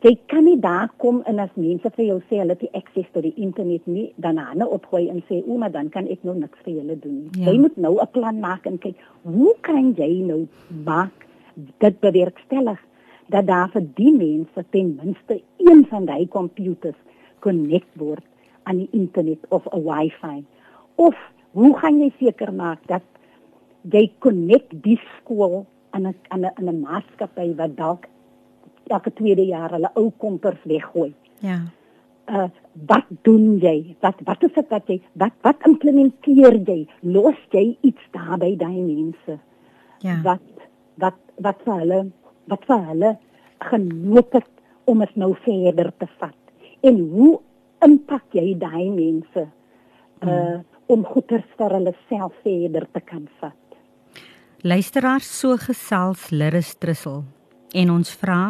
[0.00, 3.08] Jy kan nie daar kom en as mense vir jou sê hulle het nie akses
[3.12, 6.38] tot die internet nie, dan hande opgooi en sê o, maar dan kan ek nou
[6.38, 7.32] niks vir julle doen nie.
[7.36, 7.50] Ja.
[7.50, 10.46] Jy moet nou 'n plan maak en kyk, hoe kan jy nou
[10.84, 11.26] maak
[11.84, 12.80] dit bewerkstellig
[13.28, 16.96] dat daar vir die mense ten minste een van daai computers
[17.40, 18.24] connect word
[18.62, 20.44] aan die internet of 'n wifi.
[20.96, 21.16] Of
[21.52, 23.02] hoe gaan jy seker maak dat
[23.82, 28.06] jy connect die skool aan 'n aan 'n 'n maatskappy wat dalk
[28.90, 31.12] elke tweede jaar hulle ou kompers weggooi.
[31.44, 31.60] Ja.
[32.30, 32.48] Uh
[32.86, 33.96] wat doen jy?
[34.00, 36.84] Wat wat is dit wat jy wat wat implementeer jy?
[37.02, 39.38] Los jy iets daar by daai mense?
[40.06, 40.20] Ja.
[40.24, 40.66] Wat
[41.02, 42.00] wat wat vir hulle
[42.52, 43.10] wat vir hulle
[43.70, 44.50] genoop het
[44.90, 46.38] om dit nou verder te vat?
[46.86, 47.32] En hoe
[47.84, 49.48] impak jy daai mense
[50.26, 50.58] uh
[50.90, 53.58] om goeders vir hulle self verder te kan vat?
[54.62, 57.22] Luisteraars so gesels Lirus Trussel
[57.72, 58.40] en ons vra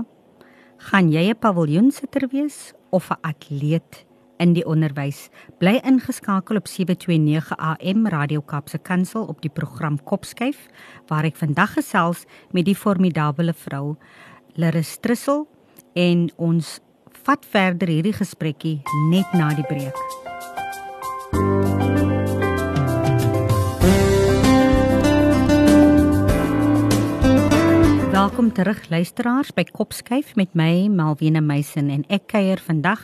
[0.80, 4.06] gaan jy 'n paviljoensitter wees of 'n atleet?
[4.38, 10.68] In die onderwys bly ingeskakel op 729 AM Radio Kaapse Kansel op die program Kopskyf
[11.06, 13.96] waar ek vandag gesels met die formidable vrou
[14.54, 15.46] Lirus Trussel
[15.92, 16.80] en ons
[17.22, 20.19] vat verder hierdie gesprekkie net na die breek
[28.30, 33.00] Welkom terug luisteraars by Kopskyf met my Malwena Meisen en ek kuier vandag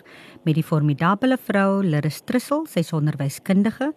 [0.46, 3.88] met die formidable vrou Lirus Trussel, sy's onderwyskundige,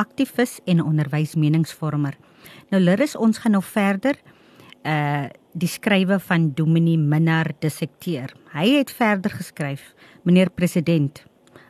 [0.00, 2.16] aktivis en onderwysmeningsvormer.
[2.72, 4.16] Nou Lirus, ons gaan nou verder
[4.88, 8.32] uh die skrywe van Dominee Minnar dissekteer.
[8.56, 9.92] Hy het verder geskryf:
[10.24, 11.20] Meneer president,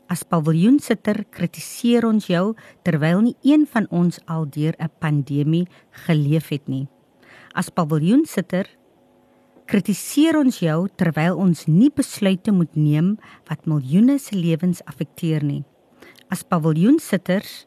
[0.07, 2.54] as paviljoensitter kritiseer ons jou
[2.87, 5.66] terwyl nie een van ons al deur 'n pandemie
[6.07, 6.87] geleef het nie.
[7.52, 8.78] As paviljoensitter
[9.68, 13.11] kritiseer ons jou terwyl ons nie besluite moet neem
[13.50, 15.61] wat miljoene se lewens affekteer nie.
[16.33, 17.66] As paviljoensitters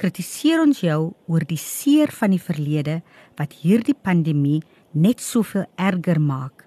[0.00, 3.02] kritiseer ons jou oor die seer van die verlede
[3.36, 4.62] wat hierdie pandemie
[4.96, 6.64] net soveel erger maak.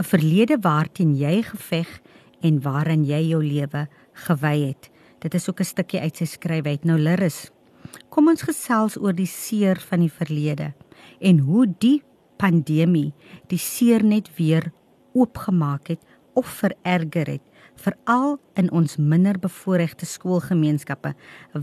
[0.00, 2.00] 'n Verlede waarteen jy geveg
[2.42, 3.86] en waarin jy jou lewe
[4.26, 4.90] gewy het.
[5.20, 6.84] Dit is ook 'n stukkie uit sy skryfheid.
[6.84, 7.50] Nou Lirus,
[8.08, 10.74] kom ons gesels oor die seer van die verlede
[11.20, 12.02] en hoe die
[12.40, 13.12] pandemie
[13.52, 14.70] die seer net weer
[15.12, 16.02] oopgemaak het
[16.38, 17.46] of vererger het
[17.80, 21.14] veral in ons minder bevoorregte skoolgemeenskappe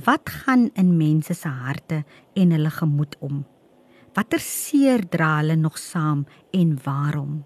[0.06, 3.44] wat gaan in mense se harte en hulle gemoed om
[4.18, 7.44] watter seer dra hulle nog saam en waarom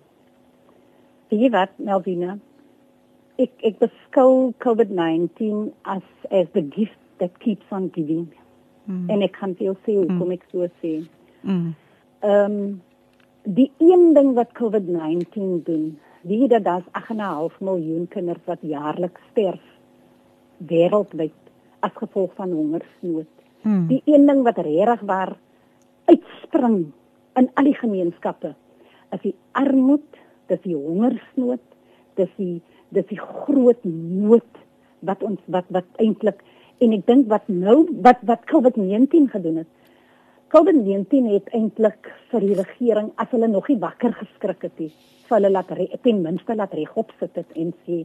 [1.32, 2.34] Weet jy wat, Melvina?
[3.40, 8.28] Ek ek beskou COVID-19 as as the gift that keeps on giving.
[8.86, 9.08] mm.
[9.10, 10.98] En ek kan vir jou sê hoekom ek so sê.
[11.48, 11.72] Mm.
[12.28, 12.66] Ehm um,
[13.44, 19.62] die een ding wat COVID-19 doen, wie dat daar's 8,5 miljoen kinders wat jaarliks sterf
[20.58, 21.38] wêreldwyd
[21.80, 23.30] as gevolg van hongersnood.
[23.62, 23.88] Mm.
[23.88, 25.38] Die een ding wat regtig waar
[26.06, 26.92] uitspring
[27.34, 28.54] in al die gemeenskappe
[29.12, 30.06] is die armoed,
[30.48, 31.64] dis die hongersnood,
[32.20, 34.64] dis die dis die groot nood
[35.08, 36.42] wat ons wat wat eintlik
[36.84, 39.70] en ek dink wat nou wat wat COVID-19 gedoen het
[40.52, 44.90] COVID-19 het eintlik vir die regering as hulle nog nie wakker geskrik het nie,
[45.30, 45.70] vir hulle laat
[46.04, 48.02] ten minste laat regop sit het en sê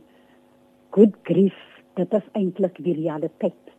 [0.95, 1.57] good grief,
[1.99, 3.73] dit is eintlik die realiteit.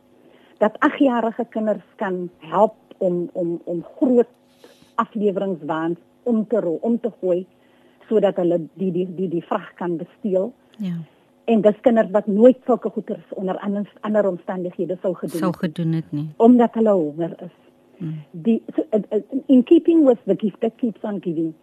[0.60, 4.28] Dat agjarige kinders kan help om om om groot
[5.00, 5.96] afleweringswaans
[6.28, 7.46] om te rol, om te gooi
[8.08, 10.52] sodat hulle die die die die vrag kan besteel.
[10.76, 10.98] Ja.
[11.48, 15.92] En dis kinders wat nooit sulke goeders onder ander ander omstandighede sou gedoen Sou gedoen
[15.92, 16.28] het nie.
[16.36, 17.56] omdat hulle honger is.
[17.98, 18.18] Mm.
[18.32, 21.54] Die so, uh, uh, in keeping with the gift that keeps on giving.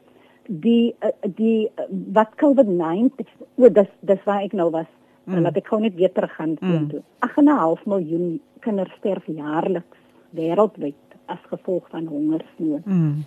[0.48, 4.90] Die uh, die uh, wat COVID-19 o dis dis waar ek nou was.
[5.26, 5.42] Mm.
[5.42, 6.90] Laat ek gou net weer teruggaan Mm.
[6.92, 7.02] toe.
[7.26, 9.98] 8,5 miljoen kinders sterf jaarliks
[10.36, 12.86] wêreldwyd as gevolg van hongersnood.
[12.86, 13.24] Mm.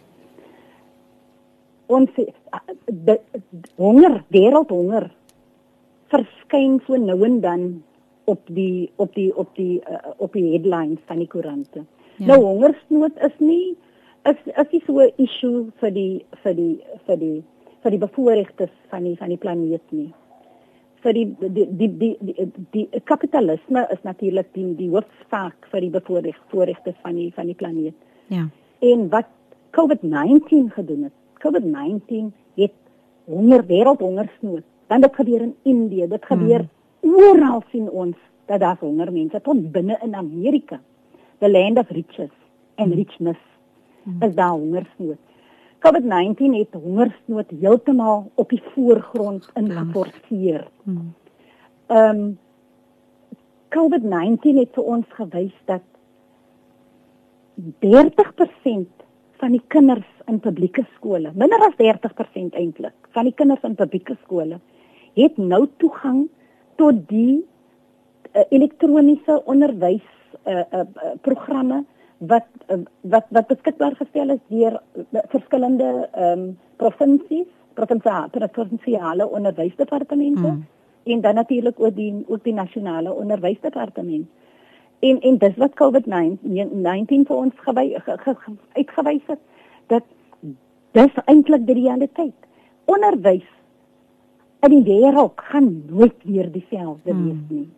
[1.89, 2.29] Ons die,
[2.87, 3.17] die
[3.81, 5.09] honger, wêreldhonger
[6.13, 7.69] verskyn so nou en dan
[8.29, 11.81] op die op die op die uh, op die headlines van die koerante.
[11.81, 11.98] Ja.
[12.19, 12.27] Ja.
[12.27, 13.77] Nou hongersnood is nie
[14.29, 17.45] is is nie so 'n issue vir die vir die vir die
[17.83, 20.13] vir die bevoorregtes van die van die planeet nie.
[21.03, 25.91] Vir die die die die die, die, kapitalisme is natuurlik die die hoofsaak vir die
[25.91, 27.95] bevoorregtes van die van die planeet.
[28.27, 28.49] Ja.
[28.81, 29.27] En wat
[29.71, 31.13] COVID-19 gedoen het.
[31.39, 32.75] COVID-19 het
[33.25, 34.65] honger wêreldhongersnood.
[34.87, 36.65] Dan dit gebeur in Indië, dit gebeur
[37.03, 37.15] mm.
[37.15, 40.81] oral sien ons dat daar honger mense tot binne in Amerika.
[41.39, 42.31] The land of riches
[42.77, 43.41] and richness.
[44.03, 44.23] Mm.
[44.23, 45.19] Is daar hongersnood.
[45.79, 50.69] COVID-19 het hongersnood heeltemal op die voorgrond ingeforceer.
[50.83, 51.15] Mm.
[51.87, 52.39] Ehm um,
[53.69, 55.83] COVID-19 het vir ons gewys dat
[57.85, 59.05] 30%
[59.39, 64.17] van die kinders in publieke skole, minder as 30% eintlik, van die kinders in publieke
[64.23, 64.61] skole
[65.19, 66.27] het nou toegang
[66.79, 70.07] tot die uh, elektroniese onderwys
[70.49, 70.85] uh, uh,
[71.21, 71.85] programme
[72.19, 79.29] wat uh, wat wat beskikbaar gestel is deur uh, verskillende ehm um, provinsies, provinsiale provinsiale
[79.29, 80.67] onderwysdepartemente Mm.
[81.05, 84.27] en dan natuurlik ook die ook die nasionale onderwysdepartement.
[84.99, 89.39] En en dis wat COVID-19 vir ons gewy, ge, ge, ge, uitgewys het
[89.87, 90.05] dat
[90.91, 92.35] dis eintlik die realiteit.
[92.85, 93.47] Onderwys
[94.61, 97.25] in die wêreld gaan nooit weer dieselfde Hmm.
[97.25, 97.69] wees nie.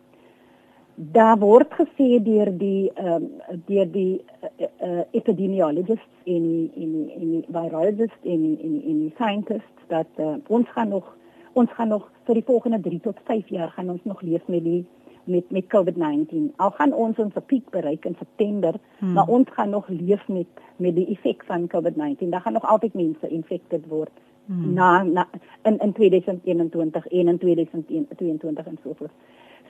[0.95, 6.91] Daar word gesê deur die ehm um, deur die uh, uh, epidemiologists en die, en
[6.91, 10.89] die, en die virologists en die, en die, en die scientists dat uh, ons gaan
[10.89, 11.15] nog
[11.53, 14.63] ons gaan nog vir die volgende 3 tot 5 jaar gaan ons nog leef met
[14.63, 14.85] die
[15.23, 16.55] met met COVID-19.
[16.55, 19.13] Al gaan ons ons piek bereik in September, hmm.
[19.13, 22.29] maar ons gaan nog leef met met die effek van COVID-19.
[22.29, 24.11] Daar gaan nog altyd mense infected word
[24.45, 24.73] hmm.
[24.73, 25.27] na, na
[25.63, 29.11] in in 2021 en in 2022 en so voort.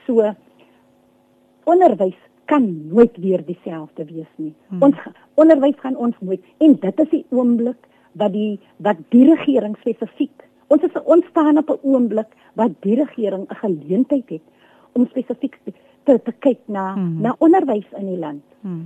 [0.06, 0.34] So
[1.64, 4.54] onderwys kan nooit weer dieselfde wees nie.
[4.68, 4.82] Hmm.
[4.82, 4.96] Ons
[5.34, 10.50] onderwys gaan ons nooit en dit is die oomblik wat die wat die regering spesifiek
[10.72, 14.46] ons is ons staan op 'n oomblik wat die regering 'n geleentheid het
[14.92, 15.58] om spesifiek
[16.04, 17.20] te, te kyk na Hmm.
[17.20, 18.42] na onderwys in die land.
[18.60, 18.84] Mm.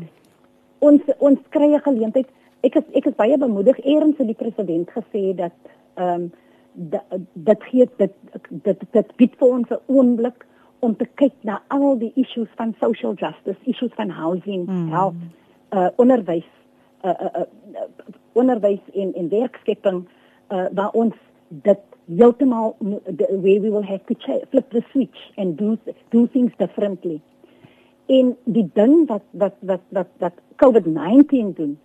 [0.79, 2.29] Ons ons kry 'n geleentheid.
[2.61, 5.53] Ek is ek is baie bemoedig eerens het die president gesê dat
[5.95, 6.33] ehm um,
[6.73, 8.13] dat dit gee dit
[8.51, 10.46] dit dit bied vir ons 'n oomblik
[10.79, 14.89] om te kyk na al die issues van social justice, issues van housing, Mm.
[14.89, 15.15] health,
[15.73, 16.47] uh, onderwys,
[17.05, 17.83] uh, uh, uh,
[18.33, 20.05] onderwys en en werkskepping
[20.53, 21.15] uh, waar ons
[21.49, 22.77] dit heeltemal
[23.17, 24.15] the way we will have to
[24.51, 25.77] flip the switch and do
[26.11, 27.21] do things differently.
[28.07, 31.79] En die ding wat wat wat wat wat COVID-19 doen,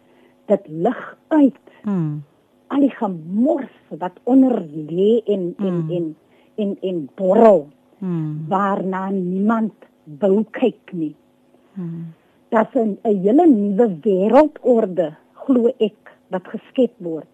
[0.45, 2.23] dit lig uit Mm.
[2.67, 5.89] al die gemors wat onder lê en en Mm.
[5.91, 6.15] en
[6.56, 7.71] en en borrel Mm.
[8.50, 9.74] Waarna niemand
[10.20, 11.16] wou kyk nie.
[11.74, 12.14] Mm.
[12.50, 17.28] Daar's 'n 'n hele nuwe wêreldorde glo ek wat geskep word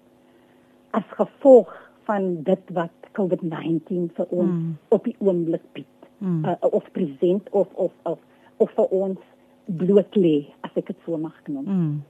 [0.92, 4.78] as gevolg van dit wat COVID-19 vir ons Mm.
[4.90, 5.86] op die oomblik bied.
[6.18, 6.46] Mm.
[6.46, 8.20] Uh, of present of of of
[8.58, 9.20] of vir ons
[9.66, 11.66] bloot lê as ek dit so mag noem.
[11.66, 12.02] Mm.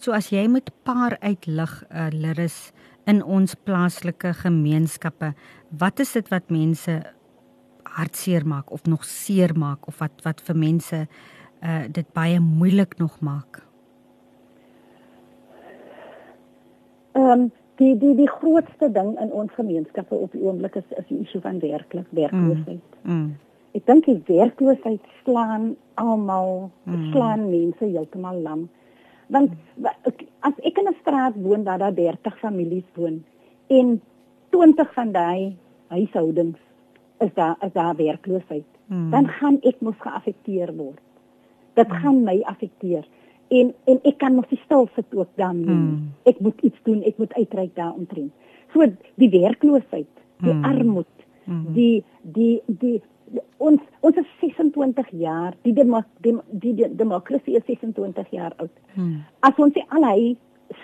[0.00, 2.72] So as jy moet paar uitlig uh, Liris
[3.06, 5.32] in ons plaaslike gemeenskappe,
[5.78, 7.02] wat is dit wat mense
[7.98, 11.06] hartseer maak of nog seer maak of wat wat vir mense
[11.62, 13.62] uh dit baie moeilik nog maak?
[17.12, 21.06] Ehm um, die die die grootste ding in ons gemeenskappe op die oomblik is is
[21.08, 22.98] die issue van werklik werkloosheid.
[23.02, 23.34] Mm.
[23.74, 26.94] Ek dink die werkloosheid slaan almal, Mm.
[26.94, 27.10] mm.
[27.12, 28.68] slaan mense heeltemal lam.
[29.32, 33.24] Want wa- ek- as ek in 'n straat woon waar daar 30 families woon
[33.68, 34.00] en
[34.50, 35.56] 20 van daai
[35.88, 36.58] huishoudings
[37.22, 39.10] is daar is daar werkloosheid, Mm.
[39.10, 40.98] dan gaan ek mos geaffekteer word.
[41.74, 41.94] Dit mm.
[42.02, 43.06] gaan my affekteer.
[43.48, 45.64] En en ek kan mos nie stil sit ook daarmee.
[45.66, 46.10] Hmm.
[46.24, 48.32] Ek moet iets doen, ek moet uitreik daaromtrent.
[48.72, 48.86] So
[49.20, 50.08] die werkloosheid,
[50.40, 50.64] die Hmm.
[50.64, 51.08] armoede,
[51.44, 51.72] Mhm.
[51.74, 53.02] die die die
[53.58, 58.70] ons ons is 26 jaar die demo, dem, die, die demokrasie is 26 jaar oud
[58.94, 59.22] Hmm.
[59.40, 60.36] as ons nie al hy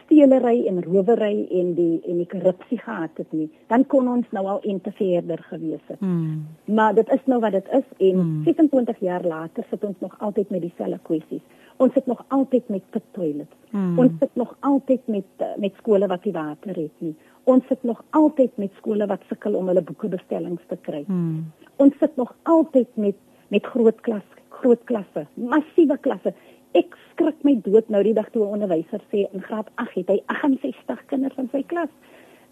[0.04, 4.46] stelery en rowery en die en die korrupsie gehad het nie dan kon ons nou
[4.46, 6.46] al ente verder gewees het Hmm.
[6.64, 8.42] maar dit is nou wat dit is en Hmm.
[8.44, 11.42] 26 jaar later sit ons nog altyd met dieselfde kwessies
[11.76, 13.98] ons sit nog altyd met pit toilets Hmm.
[13.98, 17.14] ons sit nog altyd met eh, met skole wat nie water het nie
[17.44, 21.52] ons sit nog altyd met skole wat sukkel om hulle boekebestellings te kry Hmm.
[21.76, 23.14] ons sit nog altyd met
[23.48, 24.22] met groot klas
[24.58, 26.32] groot klasse, massiewe klasse.
[26.72, 30.08] Ek skrik my dood nou die dag toe 'n onderwyser sê in graad 8 het
[30.08, 31.88] hy 68 kinders in sy klas.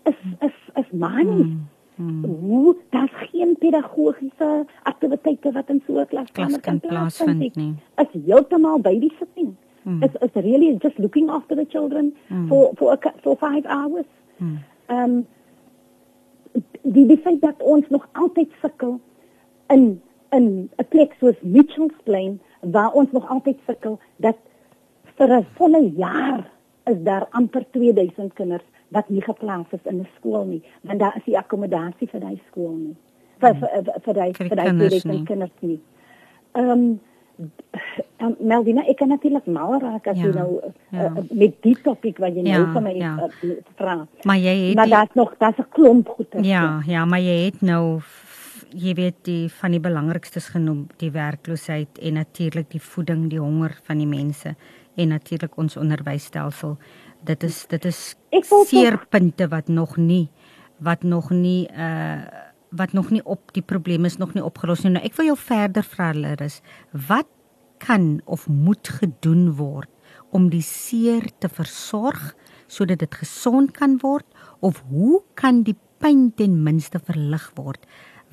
[0.05, 1.53] Is is is manies.
[1.97, 2.25] Hmm.
[2.25, 7.75] Hoe daar's geen pedagogiese aktiwiteite wat in so 'n klas kan plaasvind nie.
[7.97, 9.57] Is heeltemal babysitting.
[9.83, 10.03] Hmm.
[10.03, 12.49] Is is really just looking after the children Hmm.
[12.49, 14.07] for for a, for 5 hours.
[14.39, 14.59] Hmm.
[14.87, 15.27] Ehm um,
[16.83, 19.01] die die feit dat ons nog altyd sukkel
[19.69, 20.01] in
[20.31, 24.37] in 'n plek soos Mitchells Plain waar ons nog altyd sukkel dat
[25.17, 26.51] vir 'n volle jaar
[26.85, 31.17] is daar amper 2000 kinders wat nie geplaas is in 'n skool nie want daar
[31.17, 32.97] is nie akkommodasie vir daai skool nie
[33.41, 33.69] vir vir
[34.05, 35.25] vir- daai Vir daai kinders 2000 nie.
[35.25, 35.81] kinders nie.
[36.55, 37.01] Ehm um,
[38.21, 41.05] um, Melvina, ek kan natuurlik mal raak as Ja, jy nou uh, ja.
[41.05, 43.29] uh, met die topik wat jy Ja, nou vir my ja.
[43.45, 44.07] uh, vra.
[44.25, 46.45] Maar jy het Maar daar's nog daar's 'n klomp goeie.
[46.45, 48.01] Ja, ja, maar jy het nou
[48.77, 53.77] jy weet die van die belangrikstes genoem, die werkloosheid en natuurlik die voeding, die honger
[53.87, 54.55] van die mense
[54.97, 56.77] en natuurlik ons onderwysstelsel.
[57.27, 58.01] Dit is dit is
[58.69, 60.29] seerpunte wat nog nie
[60.85, 62.45] wat nog nie uh
[62.77, 64.91] wat nog nie op die probleme is nog nie opgelos nie.
[64.93, 66.59] Nou ek wil jou verder vra Lerus,
[66.91, 67.29] wat
[67.79, 69.89] kan of moet gedoen word
[70.35, 72.35] om die seer te versorg
[72.67, 74.27] sodat dit gesond kan word
[74.61, 77.87] of hoe kan die pyn ten minste verlig word?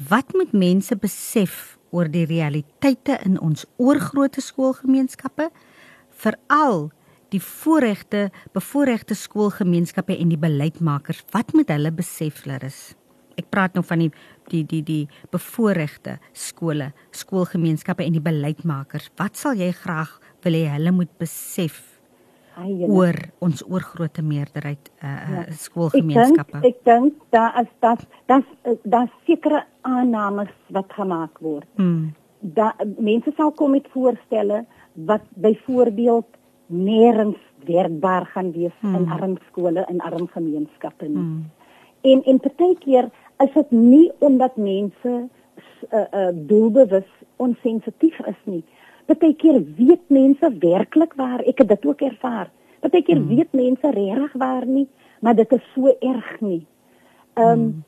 [0.10, 5.50] Wat moet mense besef oor die realiteite in ons oorgrote skoolgemeenskappe?
[6.24, 6.90] Veral
[7.34, 8.26] die voorregte
[8.58, 11.22] bevoorregte skoolgemeenskappe en die beleidsmakers.
[11.32, 12.96] Wat moet hulle besef, Larus?
[13.38, 14.12] Ek praat nou van die
[14.50, 19.12] die die die bevoorregte skole, skoolgemeenskappe en die beleidsmakers.
[19.22, 21.93] Wat sal jy graag wil hê hulle moet besef
[22.58, 22.88] Jene.
[22.94, 25.46] oor ons oorgrote meerderheid uh, Ja.
[25.52, 26.60] skoolgemeenskappe?
[26.68, 28.44] Ek dink daar is dat dat
[28.84, 31.68] daar sekere aannames wat gemaak word.
[31.76, 32.14] Hmm.
[32.40, 36.26] Da mense sal kom met voorstelle wat byvoorbeeld
[36.68, 38.96] nêrens werkbaar gaan wees Hmm.
[38.96, 41.18] in arm skole en arm gemeenskappe nie.
[41.18, 41.50] Hmm.
[42.02, 45.30] En en partykeer is dit nie omdat mense
[45.94, 48.64] uh, uh, doelbewus onsensitief is nie.
[49.06, 52.52] Partykeer weet mense werklik waar, ek het dit ook ervaar.
[52.80, 53.36] Partykeer hmm.
[53.36, 54.88] weet mense regtig waar nie,
[55.20, 56.66] maar dit is so erg nie.
[57.34, 57.84] Ehm um, hmm.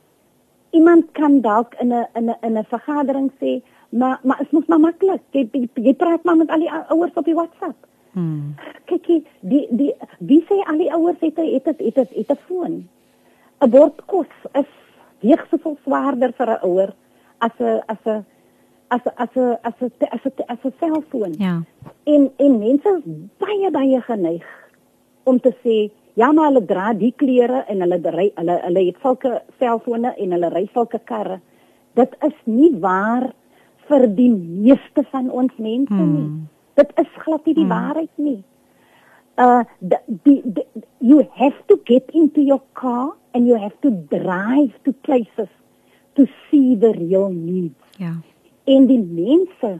[0.70, 4.66] iemand kan dalk in 'n in 'n in 'n vergadering sê, maar maar is mos
[4.66, 5.22] maar maklik.
[5.32, 7.88] Jy, jy jy praat maar met al die ouers op die WhatsApp.
[8.12, 8.56] Hmm.
[8.86, 12.32] Kyk hier, die die wie sê al die ouers het het het het, het, het
[12.32, 12.88] 'n foon.
[13.62, 14.72] 'n Bord kos is
[15.20, 16.94] weeg soveel swaarder vir 'n ouer
[17.40, 18.26] as 'n as 'n
[18.96, 21.34] as as 'n as 'n as 'n as 'n selfoon.
[21.38, 21.62] Ja.
[22.14, 23.04] En en mense is
[23.44, 24.46] baie baie geneig
[25.24, 28.98] om te sê ja maar hulle dra die klere en hulle ry hulle hulle het
[29.04, 31.40] sulke selfone en hulle ry sulke karre.
[31.96, 33.34] Dit is nie waar
[33.88, 36.14] vir die meeste van ons mense Hmm.
[36.14, 36.30] nie.
[36.76, 37.70] Dit is glad nie die Hmm.
[37.78, 38.44] waarheid nie.
[39.38, 40.64] Uh the, the, the,
[41.00, 45.50] you have to get into your car and you have to drive to places
[46.16, 47.76] to see the real needs.
[47.98, 48.14] Ja.
[48.66, 49.80] En die mense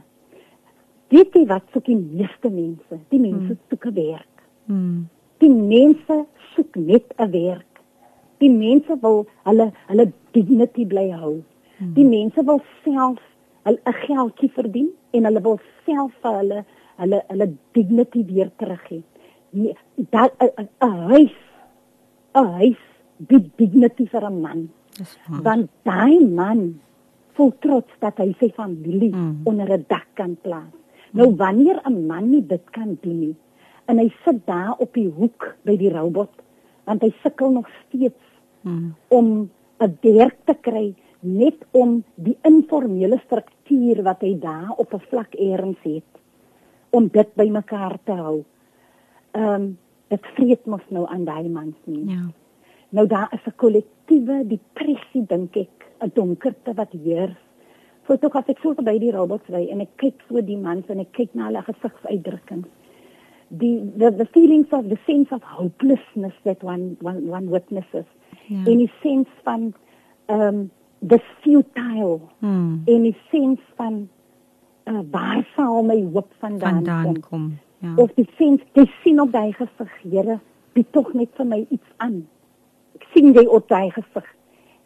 [1.08, 2.98] weet jy wat soek die meeste mense?
[3.10, 3.58] Die mense Hmm.
[3.70, 4.42] soek 'n werk.
[4.66, 5.08] Hmm.
[5.38, 7.80] Die mense soek net 'n werk.
[8.38, 11.42] Die mense wil hulle hulle dignity bly hou.
[11.78, 11.94] Hmm.
[11.94, 13.20] Die mense wil self
[13.64, 16.64] 'n geldjie verdien en hulle wil self vir hulle
[16.98, 19.02] hulle hulle dignity weer terug hê.
[19.50, 19.74] Nee,
[20.10, 20.68] dat 'n
[21.10, 21.34] huis
[22.34, 22.82] 'n huis
[23.18, 24.68] bied dignity vir 'n man.
[25.42, 26.80] Want daai man
[27.36, 29.20] voel trots dat hy sy familie Mm.
[29.20, 29.40] mm.
[29.44, 30.72] onder 'n dak kan plaas.
[31.12, 33.36] Nou wanneer 'n man nie dit kan doen nie
[33.86, 36.30] en hy sit daar op die hoek by die robot
[36.86, 38.22] want hy sukkel nog steeds
[38.62, 38.94] Hmm.
[39.08, 45.00] om 'n werk te kry net om die informele struktuur wat hy daar op 'n
[45.10, 46.10] vlak eers het
[46.90, 48.44] om dit bymekaar te hou.
[49.32, 49.78] Ehm um,
[50.08, 52.04] dit vreet mos nou aan daai mans nie.
[52.10, 52.30] Ja.
[52.88, 57.36] Nou daar is 'n kollektiewe depressie dink ek, 'n donkerte wat heers.
[58.02, 60.86] Voor toe as ek so by die robots ry en ek kyk so die mans
[60.88, 62.66] en ek kyk na hulle gesigsuitdrukkings.
[63.48, 68.04] die the, the feelings of the sense of hopelessness that one one one witnesses
[68.48, 68.64] Ja.
[68.66, 69.72] in die sens van
[70.28, 70.70] um
[71.06, 72.82] the futile Hmm.
[72.86, 74.08] in die sens van
[74.84, 77.58] uh, waar sal my hoop vandaan, Vandaan kom kom.
[77.78, 77.94] Ja.
[78.02, 80.40] of die sens jy sien op daai gesig Here
[80.72, 82.26] bied tog net vir my iets aan
[82.94, 84.35] ek sien jy op daai gesig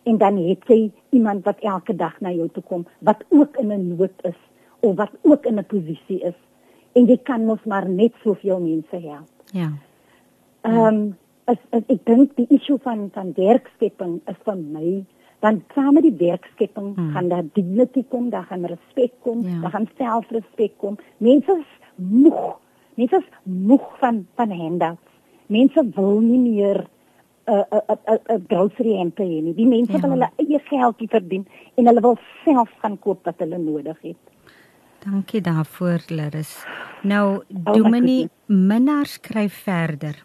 [0.03, 3.73] en dan het jy iemand wat elke dag na jou toe kom wat ook in
[3.73, 4.39] 'n nood is
[4.81, 6.35] of wat ook in 'n posisie is
[6.93, 9.73] en jy kan mos maar net soveel mense help Ja.
[10.63, 15.05] Ehm um, as, as ek dink die issue van van werkskepping is vir my
[15.41, 17.11] dan saam met die werkskepping Hmm.
[17.13, 19.61] gaan daar dignity kom, daar gaan respek kom, Ja.
[19.61, 20.99] daar gaan selfrespek kom.
[21.19, 22.59] Mense is moeg.
[22.95, 25.09] Mense is moeg van van handouts.
[25.47, 26.87] Mense wil nie meer
[27.51, 29.55] 'n 'n 'n grocery hempe hê nie.
[29.55, 30.01] Die mense Ja.
[30.01, 31.47] wil hulle eie geldjie verdien
[31.77, 34.17] en hulle wil self gaan koop wat hulle nodig het.
[35.05, 36.65] Dankie daarvoor, Larus.
[37.03, 38.29] Nou, my Dominee.
[38.47, 40.25] Minnar skryf verder.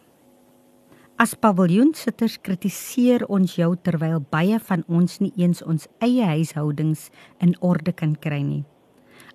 [1.18, 7.10] As paviljoensitters kritiseer ons jou terwyl baie van ons nie eens ons eie huishoudings
[7.40, 8.66] in orde kan kry nie.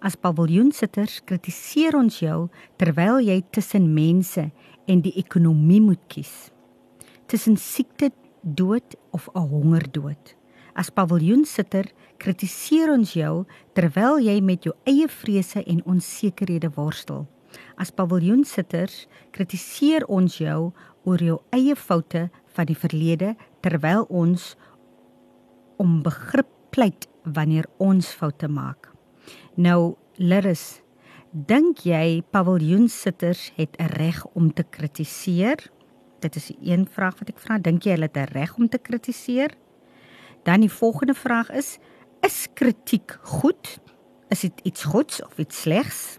[0.02, 4.50] As paviljoensitters kritiseer ons jou terwyl jy tussen mense
[4.86, 6.50] en die ekonomie moet kies.
[7.30, 8.10] Tussen siekte,
[8.42, 10.34] dood of 'n hongerdood.
[10.74, 17.28] As paviljoensitter kritiseer ons jou terwyl jy met jou eie vrese en onsekerhede worstel.
[17.76, 20.72] As paviljoensitters kritiseer ons jou
[21.04, 24.56] oor jou eie foute van die verlede terwyl ons
[25.76, 28.90] om begrip pleit wanneer ons foute maak.
[29.54, 30.82] Nou, Lirus,
[31.30, 35.70] dink jy paviljoensitters het 'n reg om te kritiseer?
[36.20, 37.58] Dit is die een vraag wat ek vra.
[37.58, 39.54] Dink jy hulle het reg om te kritiseer?
[40.44, 41.78] Dan die volgende vraag is:
[42.24, 43.78] is kritiek goed?
[44.28, 46.18] Is dit iets goeds of iets slegs?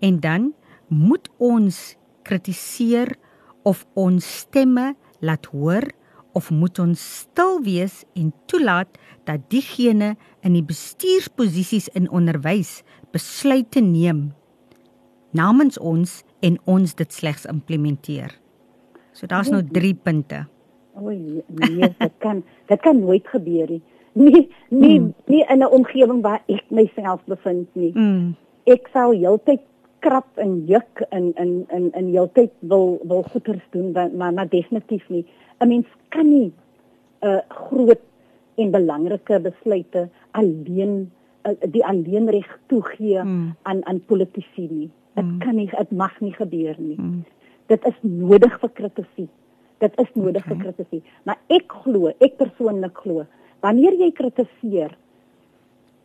[0.00, 0.52] En dan
[0.88, 3.16] moet ons kritiseer
[3.62, 5.86] of ons stemme laat hoor
[6.32, 12.82] of moet ons stil wees en toelaat dat diegene in die bestuursposisies in onderwys
[13.14, 14.32] besluite neem
[15.34, 18.43] namens ons en ons dit slegs implementeer.
[19.14, 20.44] So daar's nou 3 punte.
[20.98, 21.38] O nee,
[21.98, 23.82] dit kan dit kan nooit gebeur nie.
[24.14, 25.14] Nee, nee, Hmm.
[25.26, 27.90] nie in 'n omgewing waar ek myself bevind nie.
[27.94, 28.34] Mm.
[28.66, 29.60] Ek sou heeltyd
[29.98, 35.08] krap en juk en en en en heeltyd wil wil goeders doen, maar maar, definitief
[35.08, 35.24] nie.
[35.60, 36.52] 'n Mens kan nie
[37.22, 38.00] 'n uh, groot
[38.56, 41.10] en belangrike besluite alleen
[41.46, 43.56] uh, die alleenreg toegee Hmm.
[43.62, 44.90] aan aan politici nie.
[45.14, 45.38] Dit Hmm.
[45.38, 46.96] kan nie, dit mag nie gebeur nie.
[47.00, 47.24] Mm.
[47.66, 49.28] Dit is nodig vir kritisie.
[49.78, 50.56] Dit is nodig Okay.
[50.56, 51.02] vir kritisie.
[51.24, 53.26] Maar ek glo, ek persoonlik glo,
[53.60, 54.96] wanneer jy kritiseer,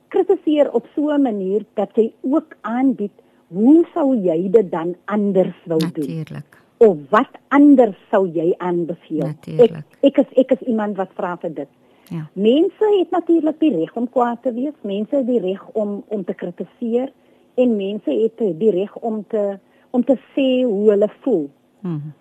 [0.09, 3.11] kritiseer op so 'n manier dat jy ook aanbied
[3.49, 5.91] hoe sou jy dit dan anders wou doen?
[5.95, 6.57] Natuurlik.
[6.77, 9.25] Of wat anders sou jy aanbeveel?
[9.25, 9.83] Natuurlijk.
[10.01, 11.67] Ek ek is ek is iemand wat vra vir dit.
[12.09, 12.27] Ja.
[12.33, 14.73] Mense het natuurlik die reg om kwaad te wees.
[14.81, 17.11] Mense het die reg om om te kritiseer
[17.55, 19.59] en mense het die reg om te
[19.89, 21.49] om te sê hoe hulle voel.
[21.81, 22.13] Mm.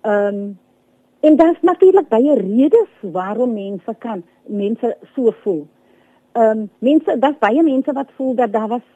[0.00, 0.58] Ehm um,
[1.24, 5.66] en daar's natuurlik baie redes waarom mense kan mense so voel.
[6.32, 8.86] Ehm um, mense daar's baie mense wat voel dat daar was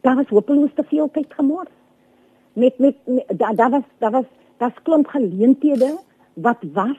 [0.00, 1.70] daar was hopeloos te veel tyd gemors.
[2.52, 5.98] Met met, met daar daar was daar was daar's klomp geleenthede
[6.34, 6.98] wat was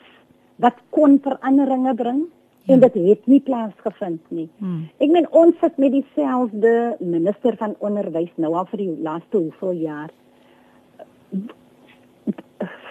[0.56, 2.26] wat kon veranderinge bring
[2.64, 2.74] Ja.
[2.74, 4.50] en dit het nie plaasgevind nie.
[4.58, 4.90] Hmm.
[5.02, 9.72] Ek meen ons sit met dieselfde minister van onderwys nou al vir die laaste hoeveel
[9.82, 10.12] jaar.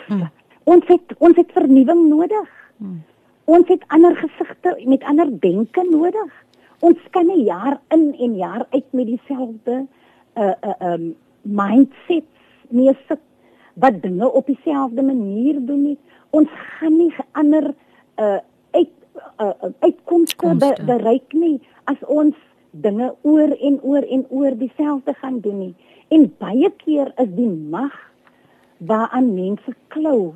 [0.06, 0.28] Hmm.
[0.64, 2.50] Ons het ons het vernuwing nodig.
[2.76, 3.00] Hmm.
[3.44, 6.30] Ons het ander gesigte met ander denke nodig.
[6.80, 9.86] Ons kan nie jaar in en jaar uit met dieselfde
[10.36, 13.20] uh uh um mindsets mee sit
[13.74, 15.98] wat dinge op dieselfde manier doen nie.
[16.30, 17.74] Ons gaan nie ander
[18.16, 18.38] uh
[18.70, 18.92] uit
[19.40, 22.36] uh, uh, uitkomste be, bereik nie as ons
[22.70, 25.74] dinge oor en oor en oor dieselfde gaan doen nie.
[26.08, 28.09] En baie keer is die mag
[28.80, 30.34] waaraan mense klou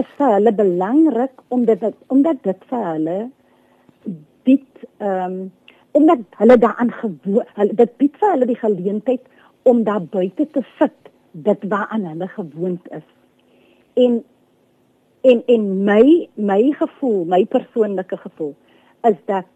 [0.00, 3.18] is vir hulle belangrik omdat dit omdat dit vir hulle
[4.46, 5.50] bied ehm um,
[5.92, 9.24] omdat hulle daaraan gewoon hulle dit bied vir hulle die geleentheid
[9.62, 13.08] om daar buite te sit dit waaraan hulle gewoond is.
[13.94, 14.24] En
[15.20, 18.54] en en my my gevoel, my persoonlike gevoel
[19.02, 19.46] is dat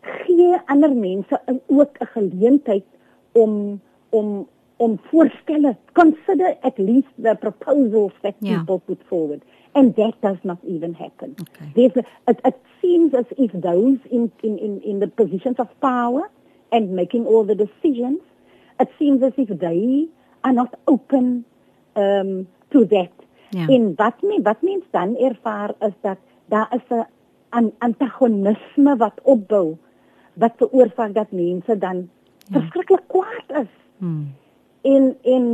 [0.00, 2.84] gee ander mense ook 'n geleentheid
[3.32, 8.56] om om om voorstelle consider at least the proposals that Ja.
[8.56, 11.70] people put forward and that does not even happen Okay.
[11.74, 15.68] there's a, it, it seems as if those in, in in in the positions of
[15.80, 16.30] power
[16.70, 18.20] and making all the decisions
[18.80, 20.08] it seems as if they
[20.40, 21.44] are not open
[21.96, 23.12] um to that.
[23.50, 23.66] Ja.
[23.68, 27.06] En wat men wat mens dan ervaar is dat daar is 'n
[27.48, 29.76] an, antagonisme wat opbou
[30.34, 32.58] wat veroorsaak dat mense dan ja.
[32.58, 33.70] verskriklik kwaad is.
[33.98, 34.34] Hmm.
[34.84, 35.46] En en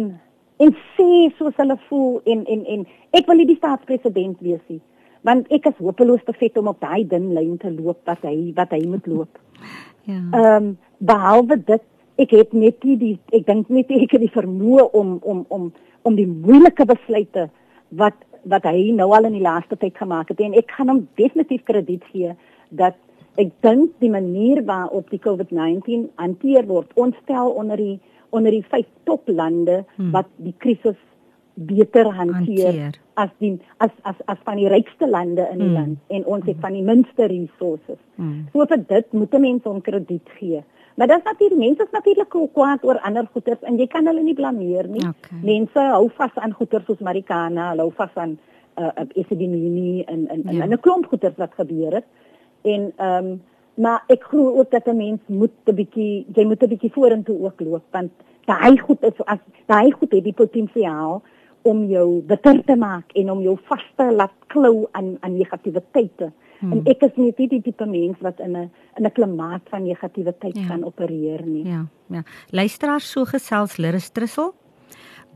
[0.61, 4.81] en sê soos hulle voel en en en ek wil nie die staatspresident wees nie
[5.29, 8.53] want ek is hopeloos te vet om op daai dun lyn te loop wat hy
[8.57, 9.41] wat hy moet loop.
[10.09, 10.17] Ja.
[10.17, 10.69] Ehm um,
[11.05, 11.83] behalwe dit
[12.25, 15.67] ek het net nie die ek dink net ek het die vermoë om om om
[16.09, 17.45] om die moeilike besluite
[18.01, 18.17] wat
[18.49, 21.65] wat hy nou al in die laaste tyd gemaak het en ek gaan hom definitief
[21.69, 22.33] krediet gee
[22.83, 22.97] dat
[23.41, 28.01] ek dink die manier waarop die COVID-19 hanteer word ons stel onder die
[28.31, 30.11] onder die vyf toplande Hmm.
[30.11, 30.97] wat die krisis
[31.55, 32.95] beter hanteer, Hanteer.
[33.15, 35.75] as die as as as van die rykste lande in die Hmm.
[35.75, 37.99] land en ons het van die minste resources.
[38.17, 38.47] Hmm.
[38.53, 40.63] So vir dit moet 'n mens hom krediet gee.
[40.97, 44.23] Maar dis natuurlik mense is natuurlik ook kwaad oor ander goeters en jy kan hulle
[44.23, 45.01] nie blameer nie.
[45.09, 45.39] Okay.
[45.43, 48.39] Mense hou vas aan goeters soos Marikana, hulle hou vas aan
[48.79, 50.65] uh, uh epidemie en en en Ja.
[50.67, 52.05] 'n klomp goeters wat gebeur het.
[52.63, 53.43] En ehm um,
[53.81, 57.39] maar ek glo ook dat 'n mens moet 'n bietjie jy moet 'n bietjie vorentoe
[57.47, 58.13] ook loop want
[58.47, 61.23] daai goed is as daai goed het die potensiaal
[61.63, 66.33] om jou bitter te maak en om jou vas te laat klou aan aan negativiteite.
[66.61, 66.73] Hmm.
[66.73, 69.83] En ek is nie die die tipe mens wat in 'n in 'n klimaat van
[69.83, 70.67] negativiteit Ja.
[70.67, 71.65] kan opereer nie.
[71.67, 72.23] Ja, ja.
[72.51, 74.55] Luisteraars so gesels Lirus Trussel.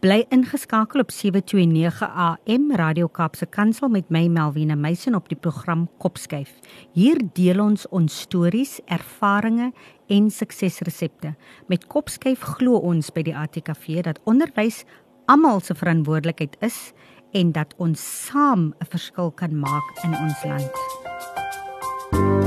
[0.04, 5.86] Bly ingeskakel op 729 AM Radio Kaapse Kansel met my Melvina Meisen op die program
[5.98, 6.50] Kopskyf.
[6.92, 9.72] Hier deel ons ons stories, ervarings
[10.12, 11.32] en suksesresepte.
[11.72, 14.82] Met Kopskyf glo ons by die ATKV dat onderwys
[15.24, 16.92] almal se verantwoordelikheid is
[17.32, 22.43] en dat ons saam 'n verskil kan maak in ons land.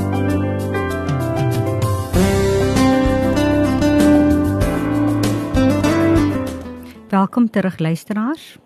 [7.17, 8.57] Welkom terug luisteraars.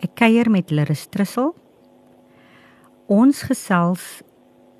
[0.00, 1.50] Ek kuier met Lirus Trussel.
[3.12, 4.04] Ons gesels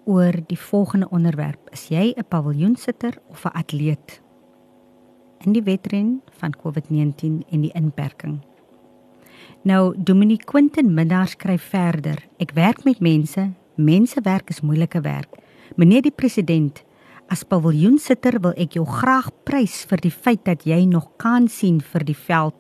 [0.08, 1.66] oor die volgende onderwerp.
[1.76, 4.22] Is jy 'n paviljoensitter of 'n atleet?
[5.44, 8.40] In die wedren van COVID-19 en die inperking.
[9.62, 12.28] Nou Dominique Quinton Minnar skryf verder.
[12.38, 13.50] Ek werk met mense.
[13.74, 15.36] Mense werk is moeilike werk.
[15.76, 16.84] Meneer die president,
[17.28, 21.80] as paviljoensitter wil ek jou graag prys vir die feit dat jy nog kan sien
[21.80, 22.54] vir die veld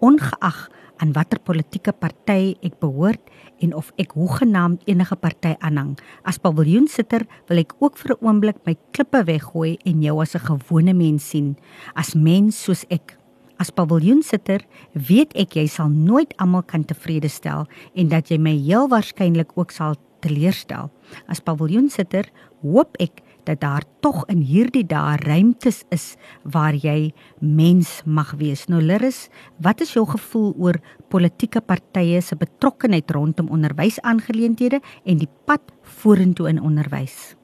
[0.00, 0.68] ongeag
[0.98, 3.22] aan watter politieke party ek behoort
[3.62, 5.94] en of ek hoegenaamd enige party aanhang.
[6.26, 10.46] As paviljoensitter wil ek ook vir 'n oomblik my klippe weggooi en jou as 'n
[10.46, 11.56] gewone mens sien,
[11.94, 13.16] as mens soos ek.
[13.58, 14.62] As paviljoensitter
[14.94, 19.50] weet ek jy sal nooit almal kan tevrede stel en dat jy my heel waarskynlik
[19.56, 20.90] ook sal teleurstel.
[21.28, 22.30] As paviljoensitter
[22.62, 28.66] hoop ek dat daar tog in hierdie dae ruimtes is waar jy mens mag wees.
[28.68, 29.26] Nou Lirus,
[29.64, 30.78] wat is jou gevoel oor
[31.08, 37.34] politieke partye se betrokkeheid rondom onderwysaangeleenthede en die pad vorentoe in onderwys?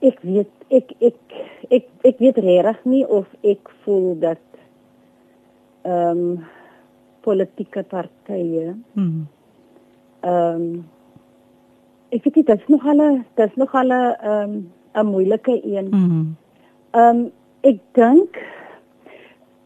[0.00, 1.16] Ek weet ek ek
[1.74, 4.44] ek ek weet regtig nie of ek voel dat
[5.88, 6.46] ehm um,
[7.24, 9.26] politieke partye Hmm.
[10.22, 10.86] ehm um,
[12.10, 13.02] ek weet nie dit is nog al
[13.34, 14.52] dit is nog al 'n ehm
[14.94, 15.88] 'n moeilike een.
[15.90, 16.36] Hmm.
[16.90, 17.30] Ehm um,
[17.60, 18.38] ek dink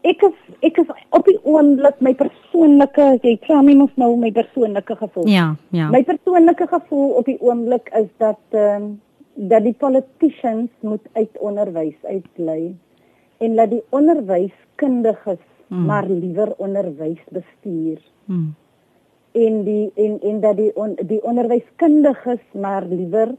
[0.01, 4.31] ek is ek is op die oomblik my persoonlike jy vra my mos nou my
[4.31, 5.27] persoonlike gevoel.
[5.27, 5.89] Ja, ja.
[5.89, 9.01] My persoonlike gevoel op die oomblik is dat ehm um,
[9.35, 12.77] dat die politicians moet uit onderwys uitlei
[13.37, 15.41] en dat die onderwyskundiges
[15.73, 15.79] Mm.
[15.79, 15.85] mm.
[15.85, 18.55] maar liewer onderwys bestuur Hmm.
[19.33, 23.35] En die en en dat die on, die onderwyskundiges maar liewer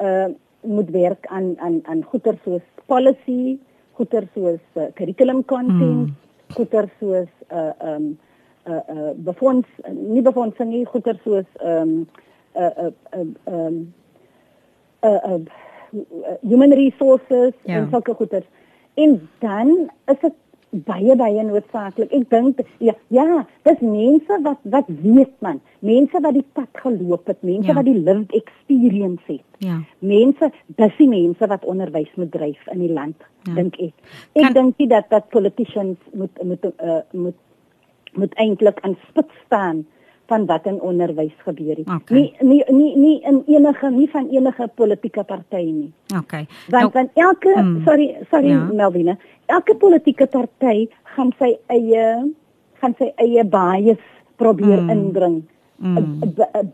[0.00, 0.26] uh
[0.64, 3.58] moet werk aan aan aan goeder soos policy,
[3.92, 6.14] goeder soos uh, curriculum content, Mm.
[6.54, 8.18] goeder soos uh um
[8.66, 12.08] uh uh befonds nie befondsing nie, goeder soos um
[12.56, 13.94] uh uh um um
[15.04, 17.76] uh, uh, uh human resources Ja.
[17.76, 18.42] en sulke goeder.
[18.94, 20.32] En dan is dit
[20.86, 22.12] baie baie noodsaaklik.
[22.12, 27.26] Ek dink ja, ja, dis mense wat wat weet man, mense wat die pad geloop
[27.26, 27.74] het, mense Ja.
[27.74, 29.42] wat die lived experience het.
[29.58, 29.78] Ja.
[29.98, 33.54] Mense, dis die mense wat onderwys moet dryf in die land, Ja.
[33.54, 33.92] dink ek.
[34.34, 37.34] Ek Kan- dink nie dat dat politicians moet moet uh, moet
[38.14, 39.86] moet eintlik aan spits staan
[40.26, 41.88] van wat in onderwys gebeur het.
[41.88, 42.16] Okay.
[42.18, 45.92] Nie nie nie nie in enige nie van enige politieke party nie.
[46.16, 46.46] Okay.
[46.70, 48.64] Want want elke mm, sorry sorry ja.
[48.72, 49.16] Melvina,
[49.46, 52.32] elke politieke party gaan sy eie
[52.80, 54.00] gaan sy eie bias
[54.36, 54.90] probeer Mm.
[54.90, 55.42] inbring
[55.78, 56.20] Mm.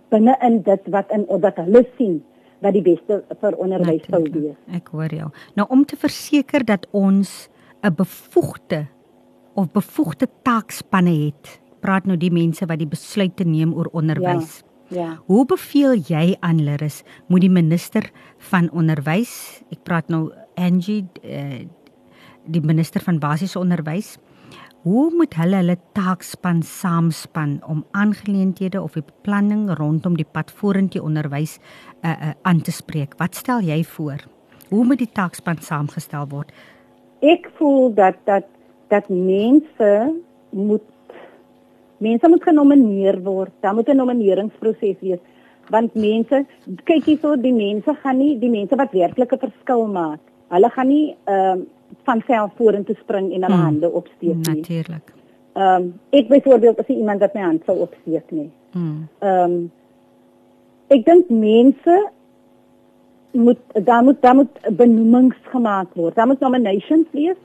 [0.08, 2.22] binne in dit wat in wat hulle sien
[2.60, 4.56] wat die beste vir onderwys sou wees.
[4.76, 5.30] Ek hoor jou.
[5.56, 7.48] Nou om te verseker dat ons
[7.82, 8.86] 'n bevoegde
[9.54, 11.59] of bevoegde taakspanne het.
[11.80, 14.60] Praat nou die mense wat die besluite neem oor onderwys.
[14.90, 15.20] Ja.
[15.30, 18.08] Hoe beveel jy aan Lirus moet die minister
[18.50, 21.60] van onderwys, ek praat nou Angie uh,
[22.50, 24.16] die minister van basiese onderwys,
[24.82, 31.02] hoe moet hulle hulle taakspan saamspan om aangeleenthede of die beplanning rondom die pad vorentoe
[31.04, 31.58] onderwys
[32.02, 33.14] uh, uh, aan te spreek?
[33.20, 34.24] Wat stel jy voor?
[34.70, 36.50] Hoe moet die taakspan saamgestel word?
[37.20, 38.48] Ek voel dat dat
[38.90, 39.90] dat mense
[40.50, 40.86] moet
[42.00, 43.52] mense moet genomineer word.
[43.60, 45.20] Daar moet 'n nomineringsproses wees
[45.70, 46.44] want mense
[46.88, 50.20] kyk hierso die mense gaan nie die mense wat werklike verskil maak.
[50.50, 51.66] Hulle gaan nie ehm uh,
[52.06, 53.64] van self vorentoe spring en hulle hmm.
[53.66, 54.60] hande opsteek nie.
[54.60, 55.12] Natuurlik.
[55.58, 58.50] Ehm um, ek byvoorbeeld as iemand wat my hand sou opsteek nie.
[58.72, 59.08] Hmm.
[59.18, 59.70] Ehm um,
[60.88, 61.98] ek dink mense
[63.32, 66.14] moet daar moet daar moet benoemings gemaak word.
[66.14, 67.38] Daar moet nominations wees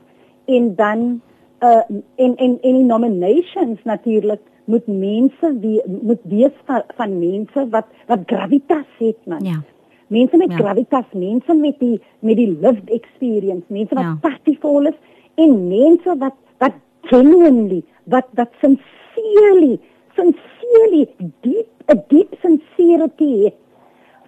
[0.46, 1.20] en dan
[1.62, 1.82] uh
[2.16, 7.86] en en en die nominations natuurlik moet mense wie moet wees van, van mense wat
[8.06, 9.44] wat gravitas het man.
[9.44, 9.62] Ja.
[10.08, 10.56] Mense met Ja.
[10.56, 14.18] gravitas, mense met die met die lived experience, mense wat Ja.
[14.20, 14.94] passievol is
[15.34, 19.78] en mense wat wat genuinely, wat wat sincerely,
[20.16, 21.08] sincerely
[21.40, 23.54] diep 'n diep sincerity het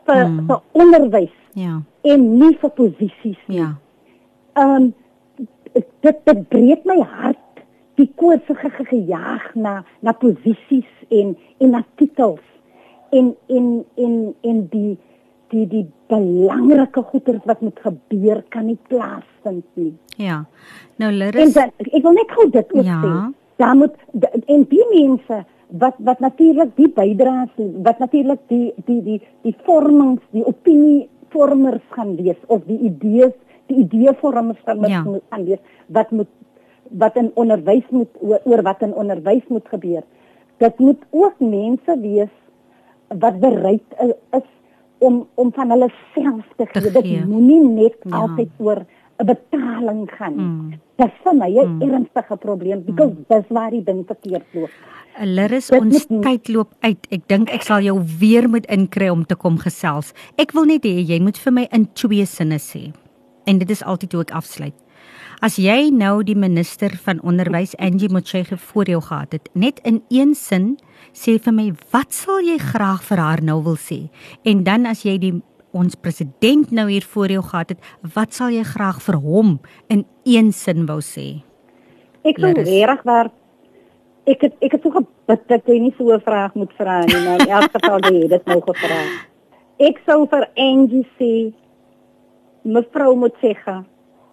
[0.04, 0.46] vir Hmm.
[0.46, 1.82] vir onderwys Ja.
[2.02, 3.58] en nie vir posisies nie.
[3.58, 3.74] Ja.
[4.54, 4.94] Ehm um,
[5.74, 7.38] dit dit breek my hart
[7.98, 12.44] die koorsige ge- gejaag na na posisies en en na titels
[13.10, 14.98] en en en en die
[15.48, 19.94] die die belangrike goeders wat moet gebeur kan nie plaasvind nie.
[20.16, 20.44] Ja.
[20.96, 23.00] Nou En Lirus, dan, ek wil net gou dit ook Ja.
[23.02, 23.34] sê.
[23.56, 23.94] Daar moet
[24.46, 27.48] en die mense wat wat natuurlik die bydraes
[27.82, 33.32] wat natuurlik die die die die vormings, die opinievormers gaan wees of die idees,
[33.68, 35.02] die ideevormers van Ja.
[35.02, 36.28] moet gaan wees wat moet
[36.90, 40.02] wat in onderwys moet oor, oor wat in onderwys moet gebeur.
[40.58, 42.32] Dit moet ook mense wees
[43.08, 43.84] wat bereid
[44.32, 44.46] is
[44.98, 46.90] om om van hulle self te gee.
[46.92, 48.16] Dit moenie net Ja.
[48.16, 48.84] altyd oor
[49.20, 50.34] 'n betaling gaan.
[50.36, 50.72] Mm.
[50.96, 51.82] Dis vir my 'n Mm.
[51.82, 54.70] ernstige probleem because dis waar die ding verkeerd loop.
[55.24, 57.06] Lirus, Dit ons tyd loop uit.
[57.10, 60.12] Ek dink ek sal jou weer moet inkry om te kom gesels.
[60.36, 62.92] Ek wil net hê jy moet vir my in twee sinne sê.
[63.49, 64.76] En dit is altyd hoe ek afsluit.
[65.40, 70.03] As jy nou die minister van onderwys Angie Motshege voor jou gehad het, net in
[70.12, 70.74] een sin
[71.16, 74.09] sê vir my wat sal jy graag vir haar nou wil sê?
[74.44, 75.32] En dan as jy die
[75.72, 80.05] ons president nou hier voor jou gehad het, wat sal jy graag vir hom in
[80.26, 81.44] een sin wou sê?
[82.26, 82.66] Ek Larissa.
[82.66, 83.30] regtig waar
[84.28, 87.22] ek het ek het so gebid dat jy nie so 'n vraag moet vra nie,
[87.24, 89.01] maar in elk geval jy het dit nou gevra.
[89.78, 91.55] Ek sou vir Angie sê
[92.76, 93.80] mevrou moet sê ga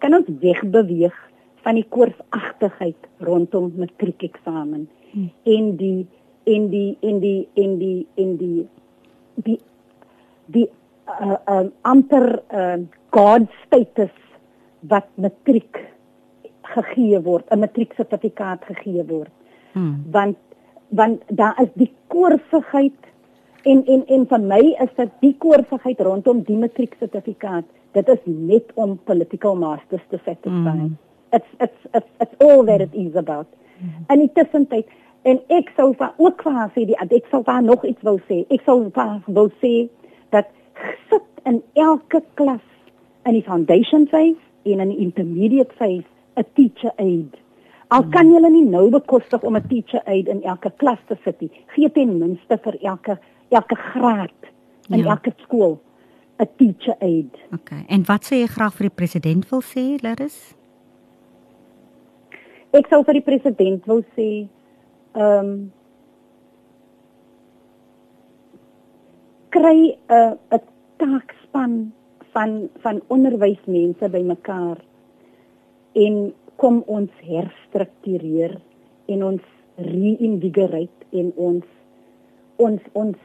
[0.04, 1.16] kan ons wegbeweeg
[1.64, 5.30] van die koorsagtigheid rondom matriekeksamen Hmm.
[5.44, 6.06] en die
[6.44, 8.66] en die en die en die en die
[9.46, 9.60] die
[10.52, 10.66] die
[11.08, 12.76] uh, um, amper uh,
[13.16, 14.12] god status
[14.90, 15.78] wat matriek
[16.74, 19.32] gegee word, 'n matrieksertifikaat gegee word
[19.72, 20.04] Hmm.
[20.10, 20.36] want
[20.88, 23.00] want daar is die koorsigheid
[23.64, 27.64] en en en vir my is dit die koorsigheid rondom die matrieksertifikaat
[27.96, 30.76] dit is net om political masters te satisfy.
[30.76, 30.96] Mm.
[31.32, 33.46] it's it's it's it's all that it is about.
[34.08, 34.88] En in tussentyd
[35.22, 38.18] en ek sou vir ook vir haar sê die ek sou vir nog iets wou
[38.28, 38.44] sê.
[38.48, 39.88] Ek sou vir haar wou sê
[40.34, 40.52] dat
[41.10, 42.64] sit in elke klas
[43.26, 47.36] in die foundation phase en in die intermediate phase 'n teacher aid
[47.94, 51.40] Al kan julle nie nou bekostig om 'n teacher aid in elke klas te sit
[51.40, 53.18] nie, gee ten minste vir elke
[53.50, 54.40] elke graad
[54.90, 55.10] in Ja.
[55.10, 55.78] elke skool
[56.38, 57.32] 'n teacher aid.
[57.54, 57.84] Okay.
[57.88, 60.54] En wat sê jy graag vir die president wil sê, Larus?
[62.76, 64.48] Ek sou vir die president wou sê,
[65.16, 65.72] ehm um,
[69.56, 70.60] kry 'n 'n
[71.00, 71.92] taakspan
[72.32, 74.78] van van onderwysmense bymekaar
[75.92, 78.60] en kom ons herstruktureer
[79.06, 79.42] en ons
[79.76, 81.64] reinvigorate en ons
[82.56, 83.16] ons ons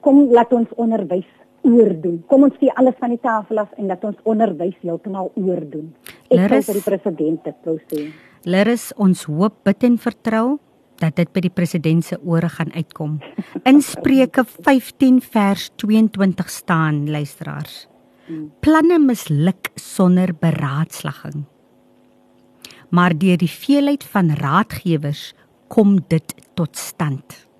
[0.00, 1.30] kom laat ons onderwys
[1.66, 2.20] oordoen.
[2.30, 5.90] Kom ons gee alles van die tafel af en laat ons onderwys heeltemal oordoen.
[6.30, 8.08] Ek sou vir die president dit wou sê.
[8.48, 10.46] Larus, ons hoop, bid en vertrou
[11.00, 13.18] dat dit by die president se ore gaan uitkom.
[13.68, 17.86] In Spreuke 15 vers 22 staan, luisteraars.
[18.62, 21.44] Planne misluk sonder beraadslaging.
[22.90, 25.30] Maar deur die veelheid van raadgewers
[25.68, 27.50] kom dit tot stand.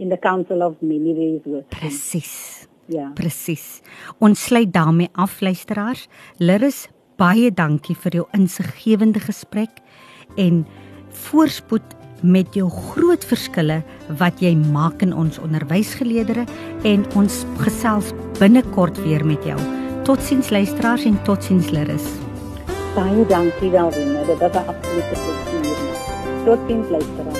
[0.00, 1.64] in the council of many ways.
[1.70, 2.66] Presies.
[2.90, 3.10] Ja.
[3.14, 3.80] Presies.
[4.18, 6.08] Ons sluit daarmee af luisteraars.
[6.42, 6.88] Lirus,
[7.20, 9.78] baie dankie vir jou insiggewende gesprek
[10.40, 10.64] en
[11.28, 13.80] voorspoed met jou groot verskille
[14.20, 16.44] wat jy maak in ons onderwysgeleerdere
[16.88, 19.58] en ons gesels binnekort weer met jou.
[20.08, 22.08] Totsiens luisteraars en totsiens Lerus.
[22.96, 25.78] Baie dankie Dalwina, dit was 'n absolute plesier.
[26.44, 27.39] Totsiens luisteraars.